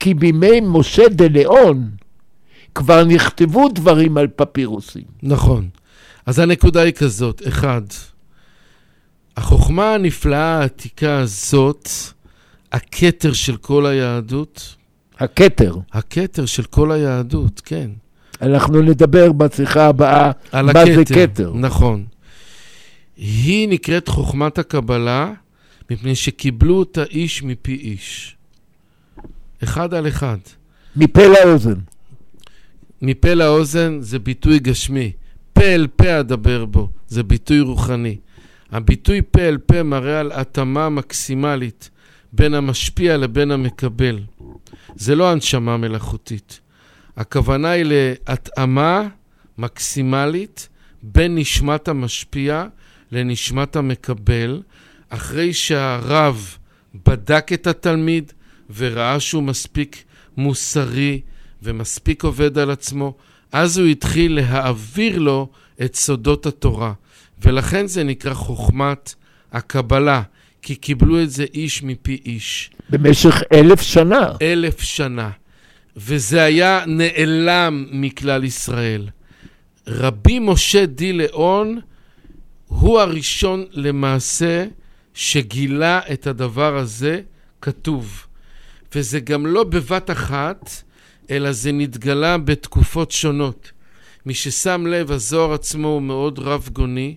[0.01, 1.91] כי בימי משה דה ליאון
[2.75, 5.05] כבר נכתבו דברים על פפירוסים.
[5.23, 5.69] נכון.
[6.27, 7.83] אז הנקודה היא כזאת, אחד,
[9.37, 11.89] החוכמה הנפלאה העתיקה הזאת,
[12.73, 14.77] הכתר של כל היהדות,
[15.19, 15.77] הכתר.
[15.93, 17.91] הכתר של כל היהדות, כן.
[18.43, 20.95] אנחנו נדבר בשיחה הבאה על מה הכתר.
[20.95, 21.53] זה כתר.
[21.55, 22.05] נכון.
[23.17, 25.33] היא נקראת חוכמת הקבלה,
[25.91, 28.37] מפני שקיבלו אותה איש מפי איש.
[29.63, 30.39] אחד על אחד.
[30.97, 31.79] מפה לאוזן.
[33.03, 35.13] מפה לאוזן זה ביטוי גשמי.
[35.53, 38.17] פה אל פה אדבר בו, זה ביטוי רוחני.
[38.73, 41.91] הביטוי פה אל פה מראה על התאמה מקסימלית
[42.33, 44.21] בין המשפיע לבין המקבל.
[44.97, 46.61] זה לא הנשמה מלאכותית.
[47.17, 49.09] הכוונה היא להתאמה
[49.59, 50.69] מקסימלית
[51.03, 52.67] בין נשמת המשפיע
[53.13, 54.63] לנשמת המקבל,
[55.11, 56.57] אחרי שהרב
[57.07, 58.33] בדק את התלמיד
[58.77, 60.05] וראה שהוא מספיק
[60.37, 61.21] מוסרי
[61.63, 63.17] ומספיק עובד על עצמו,
[63.53, 65.49] אז הוא התחיל להעביר לו
[65.85, 66.93] את סודות התורה.
[67.43, 69.15] ולכן זה נקרא חוכמת
[69.53, 70.23] הקבלה,
[70.63, 72.71] כי קיבלו את זה איש מפי איש.
[72.91, 74.33] במשך אלף שנה.
[74.43, 75.31] אלף שנה.
[75.97, 79.09] וזה היה נעלם מכלל ישראל.
[79.87, 81.81] רבי משה די לאון
[82.67, 84.67] הוא הראשון למעשה
[85.21, 87.21] שגילה את הדבר הזה
[87.61, 88.27] כתוב.
[88.95, 90.71] וזה גם לא בבת אחת,
[91.31, 93.73] אלא זה נתגלה בתקופות שונות.
[94.27, 97.15] מי ששם לב, הזוהר עצמו הוא מאוד רב גוני,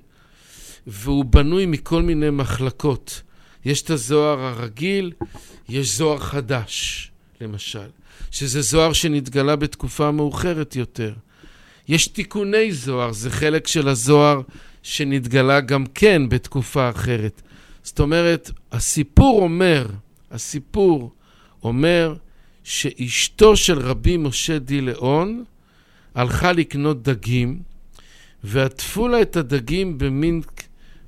[0.88, 3.22] והוא בנוי מכל מיני מחלקות.
[3.66, 5.12] יש את הזוהר הרגיל,
[5.70, 7.88] יש זוהר חדש, למשל,
[8.32, 11.14] שזה זוהר שנתגלה בתקופה מאוחרת יותר.
[11.88, 14.42] יש תיקוני זוהר, זה חלק של הזוהר
[14.84, 17.42] שנתגלה גם כן בתקופה אחרת.
[17.84, 19.88] זאת אומרת, הסיפור אומר,
[20.32, 21.12] הסיפור
[21.64, 22.16] אומר
[22.64, 25.44] שאשתו של רבי משה די לאון
[26.16, 27.60] הלכה לקנות דגים
[28.44, 30.42] ועטפו לה את הדגים במין,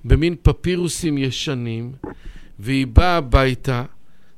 [0.06, 1.94] במין פפירוסים ישנים
[2.60, 3.84] והיא באה הביתה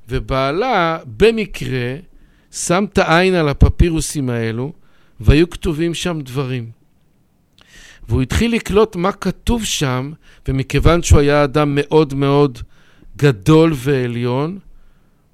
[0.09, 1.95] ובעלה במקרה
[2.51, 4.73] שם את העין על הפפירוסים האלו,
[5.19, 6.76] והיו כתובים שם דברים.
[8.09, 10.11] והוא התחיל לקלוט מה כתוב שם,
[10.47, 12.59] ומכיוון שהוא היה אדם מאוד מאוד
[13.17, 14.59] גדול ועליון,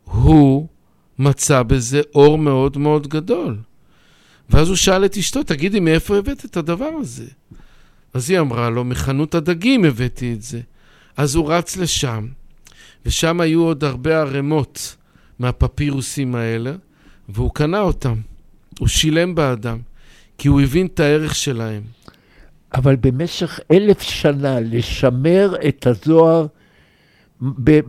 [0.04, 0.68] הוא
[1.20, 3.58] מצא בזה אור מאוד מאוד גדול.
[4.50, 7.26] ואז הוא שאל את אשתו, תגידי, מאיפה הבאת את הדבר הזה?
[8.14, 10.62] אז היא אמרה לו, מחנות הדגים הבאתי את זה.
[11.18, 12.28] אז הוא רץ לשם,
[13.06, 14.96] ושם היו עוד הרבה ערימות
[15.40, 16.74] מהפפירוסים האלה,
[17.30, 18.16] והוא קנה אותם.
[18.80, 19.80] הוא שילם בעדם,
[20.38, 21.84] כי הוא הבין את הערך שלהם.
[22.74, 26.46] אבל במשך אלף שנה לשמר את הזוהר,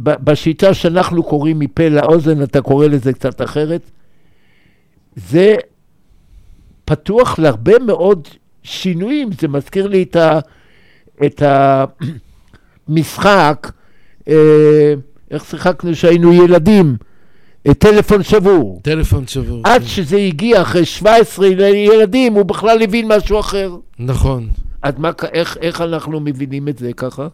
[0.00, 3.90] בשיטה שאנחנו קוראים מפה לאוזן, אתה קורא לזה קצת אחרת,
[5.16, 5.54] זה
[6.84, 8.28] פתוח להרבה מאוד
[8.62, 9.30] שינויים.
[9.40, 10.38] זה מזכיר לי את, ה,
[11.26, 11.42] את
[12.88, 13.72] המשחק,
[14.28, 14.94] אה,
[15.30, 16.96] איך שיחקנו כשהיינו ילדים,
[17.66, 18.80] אה, טלפון שבור.
[18.82, 19.60] טלפון שבור.
[19.64, 23.76] עד שזה הגיע אחרי 17 ילדים, הוא בכלל הבין משהו אחר.
[23.98, 24.48] נכון.
[24.84, 27.28] אז מה, איך, איך אנחנו מבינים את זה ככה?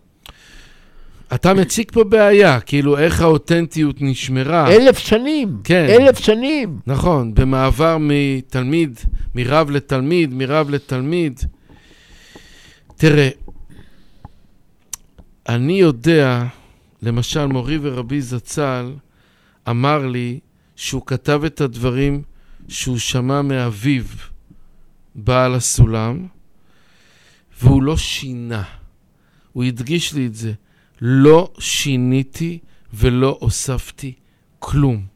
[1.34, 4.68] אתה מציג פה בעיה, כאילו איך האותנטיות נשמרה.
[4.72, 5.60] אלף שנים.
[5.64, 5.86] כן.
[5.88, 6.78] אלף שנים.
[6.86, 8.98] נכון, במעבר מתלמיד,
[9.34, 11.40] מרב לתלמיד, מרב לתלמיד.
[12.96, 13.28] תראה,
[15.48, 16.44] אני יודע,
[17.02, 18.92] למשל מורי ורבי זצ"ל
[19.68, 20.40] אמר לי
[20.76, 22.22] שהוא כתב את הדברים
[22.68, 24.04] שהוא שמע מאביו,
[25.14, 26.26] בעל הסולם,
[27.62, 28.62] והוא לא שינה.
[29.52, 30.52] הוא הדגיש לי את זה.
[31.00, 32.58] לא שיניתי
[32.94, 34.12] ולא הוספתי
[34.58, 35.06] כלום.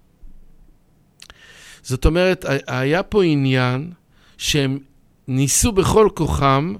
[1.82, 3.92] זאת אומרת, היה פה עניין
[4.38, 4.78] שהם
[5.28, 6.74] ניסו בכל כוחם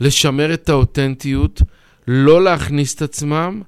[0.00, 1.62] לשמר את האותנטיות,
[2.08, 3.62] לא להכניס את עצמם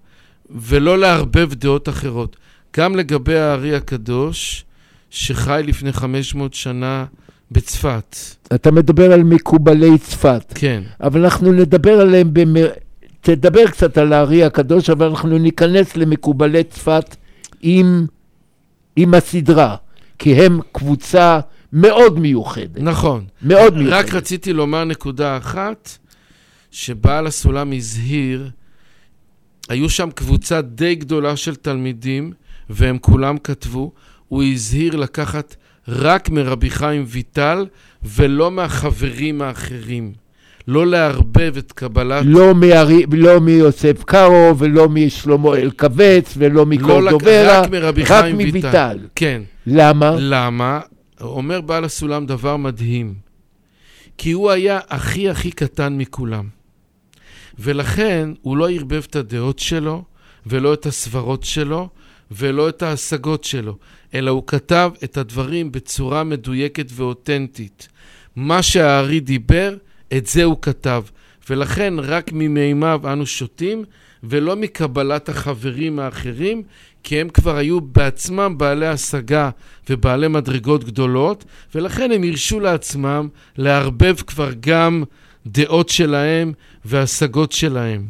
[0.50, 2.36] ולא לערבב דעות אחרות.
[2.76, 4.64] גם לגבי הארי הקדוש,
[5.10, 7.04] שחי לפני 500 שנה
[7.50, 8.16] בצפת.
[8.54, 12.54] אתה מדבר על מקובלי צפת, כן, אבל אנחנו נדבר עליהם, במ...
[13.20, 17.16] תדבר קצת על הארי הקדוש, אבל אנחנו ניכנס למקובלי צפת
[17.60, 18.06] עם,
[18.96, 19.76] עם הסדרה,
[20.18, 21.40] כי הם קבוצה
[21.72, 22.78] מאוד מיוחדת.
[22.82, 23.24] נכון.
[23.42, 23.92] מאוד מיוחדת.
[23.92, 25.98] רק רציתי לומר נקודה אחת,
[26.70, 28.50] שבעל הסולם הזהיר,
[29.68, 32.32] היו שם קבוצה די גדולה של תלמידים,
[32.70, 33.92] והם כולם כתבו,
[34.28, 35.56] הוא הזהיר לקחת
[35.88, 37.66] רק מרבי חיים ויטל,
[38.02, 40.12] ולא מהחברים האחרים.
[40.68, 42.24] לא לערבב את קבלת...
[42.26, 48.34] לא, מארי, לא מיוסף קארו, ולא משלמה אלקבץ, ולא לא מקורדוברה, רק מרבי רק חיים
[48.34, 48.56] מויטל.
[48.56, 48.98] ויטל.
[49.14, 49.42] כן.
[49.66, 50.16] למה?
[50.18, 50.80] למה?
[51.20, 53.14] אומר בעל הסולם דבר מדהים.
[54.18, 56.48] כי הוא היה הכי הכי קטן מכולם.
[57.58, 60.04] ולכן הוא לא ערבב את הדעות שלו,
[60.46, 61.88] ולא את הסברות שלו,
[62.30, 63.76] ולא את ההשגות שלו,
[64.14, 67.88] אלא הוא כתב את הדברים בצורה מדויקת ואותנטית.
[68.36, 69.76] מה שהארי דיבר,
[70.16, 71.02] את זה הוא כתב.
[71.50, 73.84] ולכן רק ממימיו אנו שותים,
[74.24, 76.62] ולא מקבלת החברים האחרים,
[77.02, 79.50] כי הם כבר היו בעצמם בעלי השגה
[79.90, 81.44] ובעלי מדרגות גדולות,
[81.74, 85.04] ולכן הם הרשו לעצמם לערבב כבר גם
[85.46, 86.52] דעות שלהם
[86.84, 88.06] והשגות שלהם.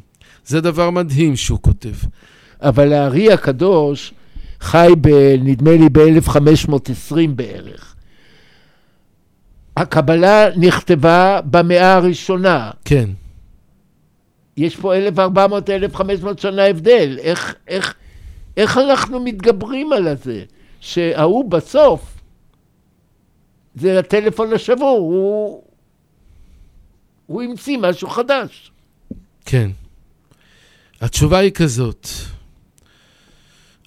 [0.47, 1.95] זה דבר מדהים שהוא כותב.
[2.61, 4.13] אבל הארי הקדוש
[4.61, 7.95] חי, ב, נדמה לי, ב-1520 בערך.
[9.77, 12.71] הקבלה נכתבה במאה הראשונה.
[12.85, 13.11] כן.
[14.57, 15.99] יש פה 1,400-1,500
[16.37, 17.19] שנה הבדל.
[17.21, 17.95] איך, איך,
[18.57, 20.45] איך אנחנו מתגברים על זה?
[20.81, 22.17] שההוא בסוף,
[23.75, 25.63] זה הטלפון השבור, הוא,
[27.27, 28.71] הוא המציא משהו חדש.
[29.45, 29.71] כן.
[31.01, 32.09] התשובה היא כזאת.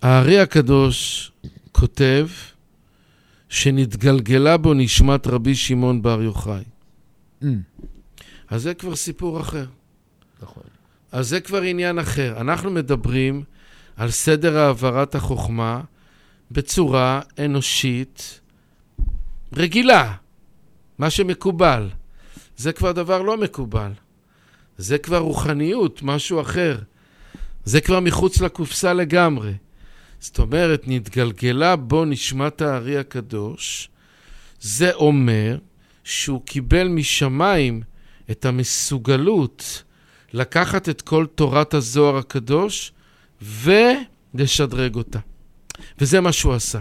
[0.01, 1.31] הארי הקדוש
[1.71, 2.27] כותב
[3.49, 6.63] שנתגלגלה בו נשמת רבי שמעון בר יוחאי.
[8.47, 9.65] אז זה כבר סיפור אחר.
[10.41, 10.63] נכון.
[11.11, 12.41] אז זה כבר עניין אחר.
[12.41, 13.43] אנחנו מדברים
[13.97, 15.81] על סדר העברת החוכמה
[16.51, 18.39] בצורה אנושית
[19.53, 20.15] רגילה,
[20.97, 21.89] מה שמקובל.
[22.57, 23.91] זה כבר דבר לא מקובל.
[24.77, 26.79] זה כבר רוחניות, משהו אחר.
[27.65, 29.53] זה כבר מחוץ לקופסה לגמרי.
[30.19, 33.89] זאת אומרת, נתגלגלה בו נשמת הארי הקדוש,
[34.61, 35.57] זה אומר
[36.03, 37.81] שהוא קיבל משמיים
[38.31, 39.83] את המסוגלות
[40.33, 42.91] לקחת את כל תורת הזוהר הקדוש
[43.41, 45.19] ולשדרג אותה.
[45.99, 46.79] וזה מה שהוא עשה.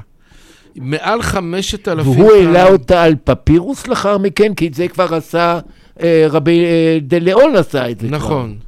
[0.76, 5.60] מעל חמשת אלפים והוא העלה אותה על פפירוס לאחר מכן, כי את זה כבר עשה,
[6.02, 8.16] אה, רבי אה, דה ליאון עשה את זה כבר.
[8.16, 8.58] נכון.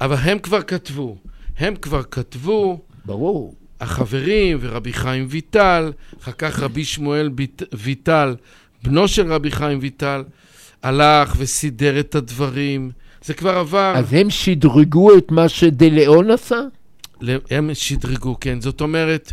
[0.00, 1.16] אבל הם כבר כתבו.
[1.58, 3.54] הם כבר כתבו, ברור.
[3.80, 8.36] החברים ורבי חיים ויטל, אחר כך רבי שמואל ביט- ויטל,
[8.82, 10.22] בנו של רבי חיים ויטל,
[10.82, 12.90] הלך וסידר את הדברים.
[13.24, 16.60] זה כבר עבר, אז הם שדרגו את מה שדה-ליאון עשה?
[17.50, 18.60] הם שדרגו, כן.
[18.60, 19.32] זאת אומרת,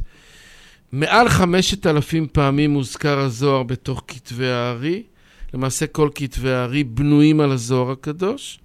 [0.92, 5.04] מעל חמשת אלפים פעמים מוזכר הזוהר בתוך כתבי הארי.
[5.54, 8.60] למעשה כל כתבי הארי בנויים על הזוהר הקדוש.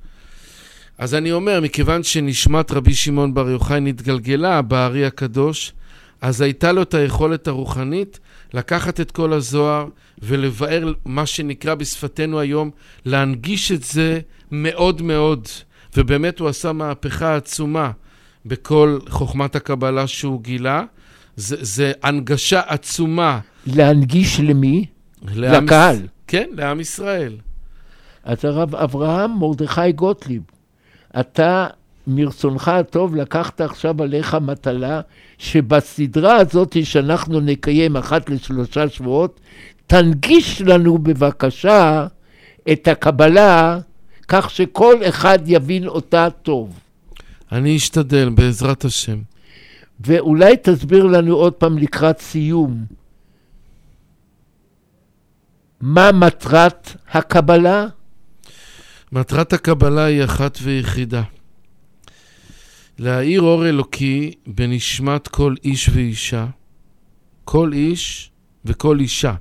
[0.98, 5.72] אז אני אומר, מכיוון שנשמת רבי שמעון בר יוחאי נתגלגלה בארי הקדוש,
[6.20, 8.20] אז הייתה לו את היכולת הרוחנית
[8.54, 9.86] לקחת את כל הזוהר
[10.22, 12.70] ולבאר מה שנקרא בשפתנו היום,
[13.04, 14.20] להנגיש את זה
[14.50, 15.48] מאוד מאוד.
[15.96, 17.90] ובאמת הוא עשה מהפכה עצומה
[18.46, 20.84] בכל חוכמת הקבלה שהוא גילה.
[21.36, 23.40] זה, זה הנגשה עצומה.
[23.66, 24.86] להנגיש למי?
[25.34, 25.96] לעם לקהל.
[26.26, 27.36] כן, לעם ישראל.
[28.24, 30.42] אז הרב אברהם מרדכי גוטליב,
[31.20, 31.66] אתה
[32.06, 35.00] מרצונך הטוב לקחת עכשיו עליך מטלה
[35.38, 39.40] שבסדרה הזאת שאנחנו נקיים אחת לשלושה שבועות,
[39.86, 42.06] תנגיש לנו בבקשה
[42.72, 43.78] את הקבלה
[44.28, 46.78] כך שכל אחד יבין אותה טוב.
[47.52, 49.18] אני אשתדל, בעזרת השם.
[50.00, 52.84] ואולי תסביר לנו עוד פעם לקראת סיום,
[55.80, 57.86] מה מטרת הקבלה?
[59.12, 61.22] מטרת הקבלה היא אחת ויחידה.
[62.98, 66.46] להאיר אור אלוקי בנשמת כל איש ואישה,
[67.44, 68.30] כל איש
[68.64, 69.34] וכל אישה.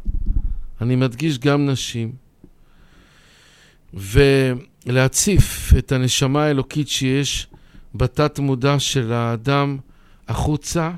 [0.81, 2.11] אני מדגיש גם נשים.
[3.93, 7.47] ולהציף את הנשמה האלוקית שיש
[7.95, 9.77] בתת מודע של האדם
[10.27, 10.91] החוצה,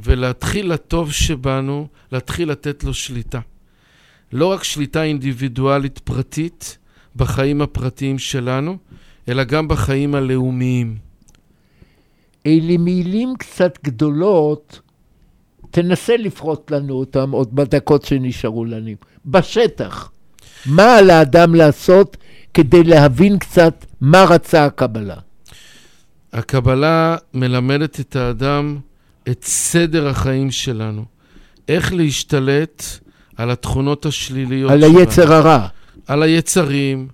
[0.00, 3.40] ולהתחיל לטוב שבנו, להתחיל לתת לו שליטה.
[4.32, 6.78] לא רק שליטה אינדיבידואלית פרטית
[7.16, 8.76] בחיים הפרטיים שלנו,
[9.28, 10.96] אלא גם בחיים הלאומיים.
[12.46, 14.80] אלה מילים קצת גדולות,
[15.70, 18.90] תנסה לפרוט לנו אותם עוד בדקות שנשארו לנו.
[19.26, 20.10] בשטח,
[20.66, 22.16] מה על האדם לעשות
[22.54, 25.16] כדי להבין קצת מה רצה הקבלה?
[26.32, 28.78] הקבלה מלמדת את האדם
[29.30, 31.04] את סדר החיים שלנו.
[31.68, 32.82] איך להשתלט
[33.36, 34.98] על התכונות השליליות על שלנו.
[34.98, 35.66] היצר הרע.
[36.08, 37.08] על היצרים,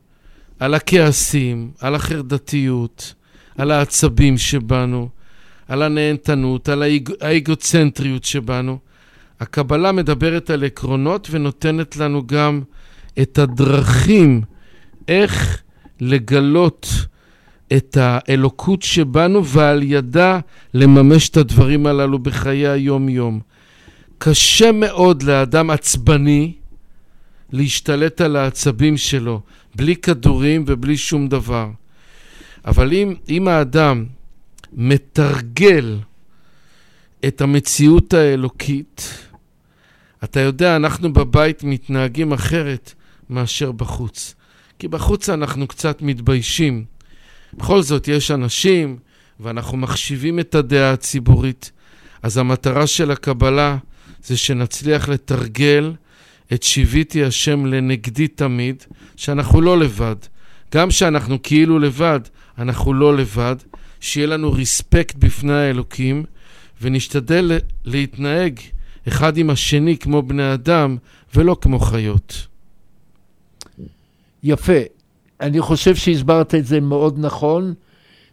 [0.61, 3.14] על הכעסים, על החרדתיות,
[3.59, 5.09] על העצבים שבנו,
[5.68, 7.11] על הנהנתנות, על האג...
[7.20, 8.78] האגוצנטריות שבנו.
[9.40, 12.62] הקבלה מדברת על עקרונות ונותנת לנו גם
[13.22, 14.42] את הדרכים
[15.09, 15.62] איך
[16.01, 16.88] לגלות
[17.72, 20.38] את האלוקות שבנו ועל ידה
[20.74, 23.40] לממש את הדברים הללו בחיי היום-יום.
[24.18, 26.53] קשה מאוד לאדם עצבני
[27.55, 29.40] להשתלט על העצבים שלו,
[29.74, 31.70] בלי כדורים ובלי שום דבר.
[32.64, 34.05] אבל אם, אם האדם
[34.72, 35.98] מתרגל
[37.26, 39.18] את המציאות האלוקית,
[40.24, 42.94] אתה יודע, אנחנו בבית מתנהגים אחרת
[43.30, 44.34] מאשר בחוץ.
[44.78, 46.84] כי בחוץ אנחנו קצת מתביישים.
[47.55, 48.98] בכל זאת, יש אנשים,
[49.40, 51.70] ואנחנו מחשיבים את הדעה הציבורית.
[52.22, 53.76] אז המטרה של הקבלה
[54.24, 55.92] זה שנצליח לתרגל
[56.53, 58.82] את שיוויתי השם לנגדי תמיד,
[59.16, 60.16] שאנחנו לא לבד.
[60.74, 62.20] גם שאנחנו כאילו לבד,
[62.59, 63.57] אנחנו לא לבד.
[64.01, 66.24] שיהיה לנו ריספקט בפני האלוקים,
[66.82, 68.61] ונשתדל להתנהג
[69.09, 70.97] אחד עם השני כמו בני אדם,
[71.34, 72.47] ולא כמו חיות.
[74.42, 74.80] יפה.
[75.40, 77.74] אני חושב שהסברת את זה מאוד נכון,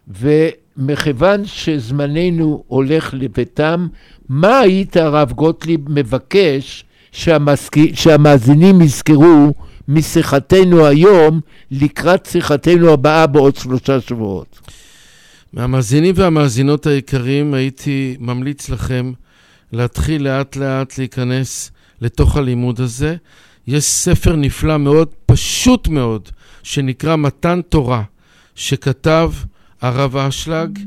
[0.08, 3.88] ומכיוון שזמננו הולך לביתם,
[4.28, 7.76] מה היית, הרב גוטליב, מבקש שהמסק...
[7.94, 9.54] שהמאזינים יזכרו
[9.88, 11.40] משיחתנו היום
[11.70, 14.60] לקראת שיחתנו הבאה בעוד שלושה שבועות?
[15.52, 19.12] מהמאזינים והמאזינות היקרים, הייתי ממליץ לכם
[19.72, 23.16] להתחיל לאט לאט להיכנס לתוך הלימוד הזה.
[23.66, 26.28] יש ספר נפלא מאוד, פשוט מאוד,
[26.62, 28.02] שנקרא מתן תורה,
[28.54, 29.32] שכתב
[29.80, 30.78] הרב אשלג.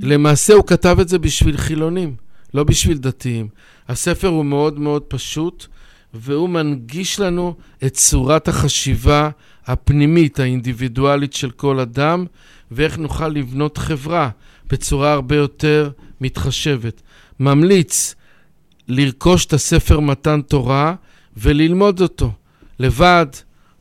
[0.00, 2.14] למעשה הוא כתב את זה בשביל חילונים,
[2.54, 3.48] לא בשביל דתיים.
[3.88, 5.66] הספר הוא מאוד מאוד פשוט,
[6.14, 9.30] והוא מנגיש לנו את צורת החשיבה
[9.66, 12.26] הפנימית, האינדיבידואלית של כל אדם,
[12.70, 14.30] ואיך נוכל לבנות חברה
[14.70, 17.02] בצורה הרבה יותר מתחשבת.
[17.40, 18.14] ממליץ
[18.88, 20.94] לרכוש את הספר מתן תורה
[21.36, 22.32] וללמוד אותו
[22.78, 23.26] לבד,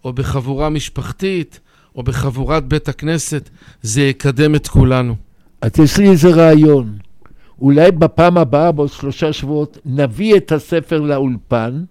[0.03, 1.59] או בחבורה משפחתית,
[1.95, 3.49] או בחבורת בית הכנסת,
[3.81, 5.15] זה יקדם את כולנו.
[5.61, 6.97] אז יש לי איזה רעיון.
[7.61, 11.83] אולי בפעם הבאה, בעוד שלושה שבועות, נביא את הספר לאולפן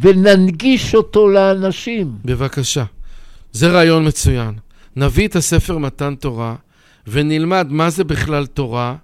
[0.00, 2.18] וננגיש אותו לאנשים.
[2.24, 2.84] בבקשה.
[3.52, 4.54] זה רעיון מצוין.
[4.96, 6.54] נביא את הספר מתן תורה
[7.06, 8.96] ונלמד מה זה בכלל תורה,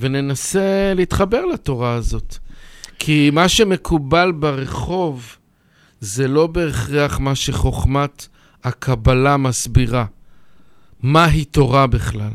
[0.00, 2.36] וננסה להתחבר לתורה הזאת.
[2.98, 5.36] כי מה שמקובל ברחוב
[6.00, 8.26] זה לא בהכרח מה שחוכמת
[8.64, 10.04] הקבלה מסבירה.
[11.02, 12.30] מהי תורה בכלל?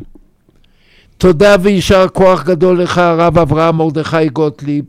[1.21, 4.85] תודה ויישר כוח גדול לך, הרב אברהם מרדכי גוטליב.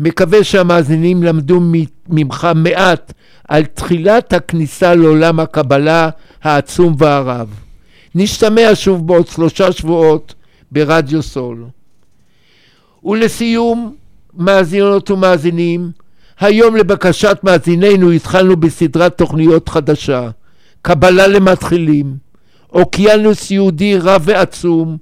[0.00, 1.60] מקווה שהמאזינים למדו
[2.08, 3.12] ממך מעט
[3.48, 6.10] על תחילת הכניסה לעולם הקבלה
[6.42, 7.48] העצום והרב.
[8.14, 10.34] נשתמע שוב בעוד שלושה שבועות
[10.72, 11.64] ברדיו סול.
[13.04, 13.94] ולסיום,
[14.34, 15.90] מאזינות ומאזינים,
[16.40, 20.30] היום לבקשת מאזיננו התחלנו בסדרת תוכניות חדשה,
[20.82, 22.16] קבלה למתחילים,
[22.72, 24.96] אוקיינוס יהודי רב ועצום,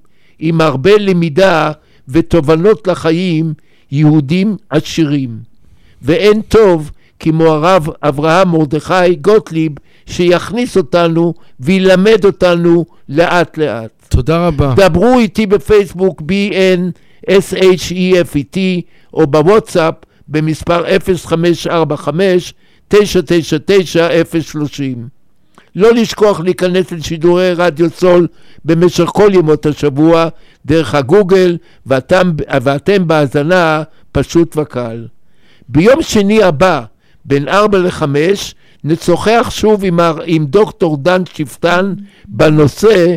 [0.44, 1.72] עם הרבה למידה
[2.08, 3.54] ותובנות לחיים
[3.90, 5.38] יהודים עשירים.
[6.02, 6.90] ואין טוב
[7.20, 9.72] כמו הרב אברהם מרדכי גוטליב
[10.06, 13.90] שיכניס אותנו וילמד אותנו לאט לאט.
[14.08, 14.74] תודה רבה.
[14.76, 16.22] דברו איתי בפייסבוק
[17.30, 18.58] BNSHEFET
[19.14, 19.94] או בוואטסאפ
[20.28, 20.84] במספר
[22.92, 22.94] 0545-999-030.
[25.76, 28.26] לא לשכוח להיכנס לשידורי רדיו סול
[28.64, 30.28] במשך כל ימות השבוע
[30.66, 31.56] דרך הגוגל
[31.86, 35.06] ואתם, ואתם בהאזנה פשוט וקל.
[35.68, 36.82] ביום שני הבא
[37.24, 38.04] בין 4 ל-5
[38.84, 41.94] נשוחח שוב עם, עם דוקטור דן שפטן
[42.28, 43.16] בנושא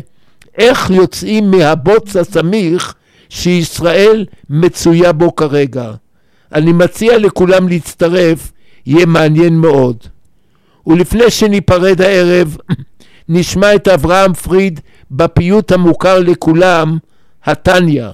[0.58, 2.96] איך יוצאים מהבוץ הסמיך
[3.30, 5.92] שישראל מצויה בו כרגע.
[6.54, 8.52] אני מציע לכולם להצטרף,
[8.86, 9.98] יהיה מעניין מאוד.
[10.88, 12.58] ולפני שניפרד הערב,
[13.30, 14.80] נשמע את אברהם פריד
[15.12, 16.98] בפיוט המוכר לכולם,
[17.46, 18.08] התניא.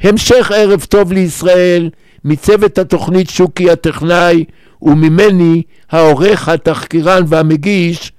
[0.00, 1.90] המשך ערב טוב לישראל,
[2.24, 4.44] מצוות התוכנית שוקי הטכנאי,
[4.82, 8.12] וממני העורך, התחקירן והמגיש,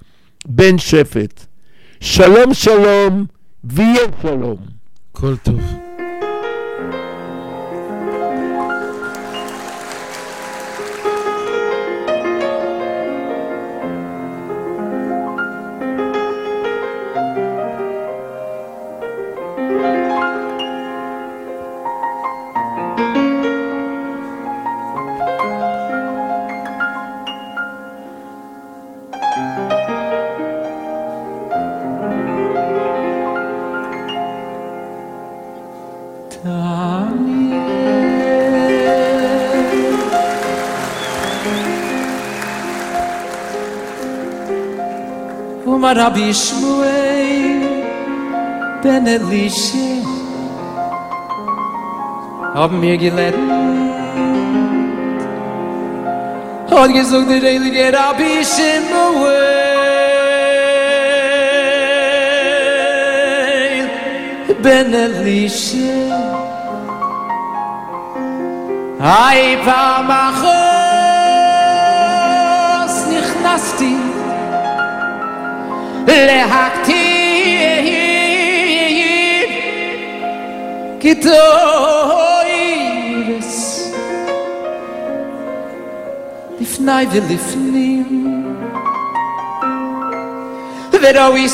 [0.46, 1.46] בן שפט.
[2.00, 3.26] שלום שלום,
[3.64, 4.58] ויהיה שלום.
[5.12, 5.93] כל טוב.
[46.04, 47.64] Rabbi Shmuel
[48.84, 49.90] Ben Elisha.
[52.56, 53.38] Hab mir gelernt
[56.70, 59.48] Hab gesucht der Elige Rabbi Shmuel
[64.62, 66.00] Ben Elisha.
[69.08, 71.66] Hai pa ma khos
[73.12, 74.03] nikhnastin
[76.13, 77.49] להקטיר
[81.01, 81.89] כתוירס
[86.61, 88.45] לפני ולפנים
[90.93, 91.49] ורואי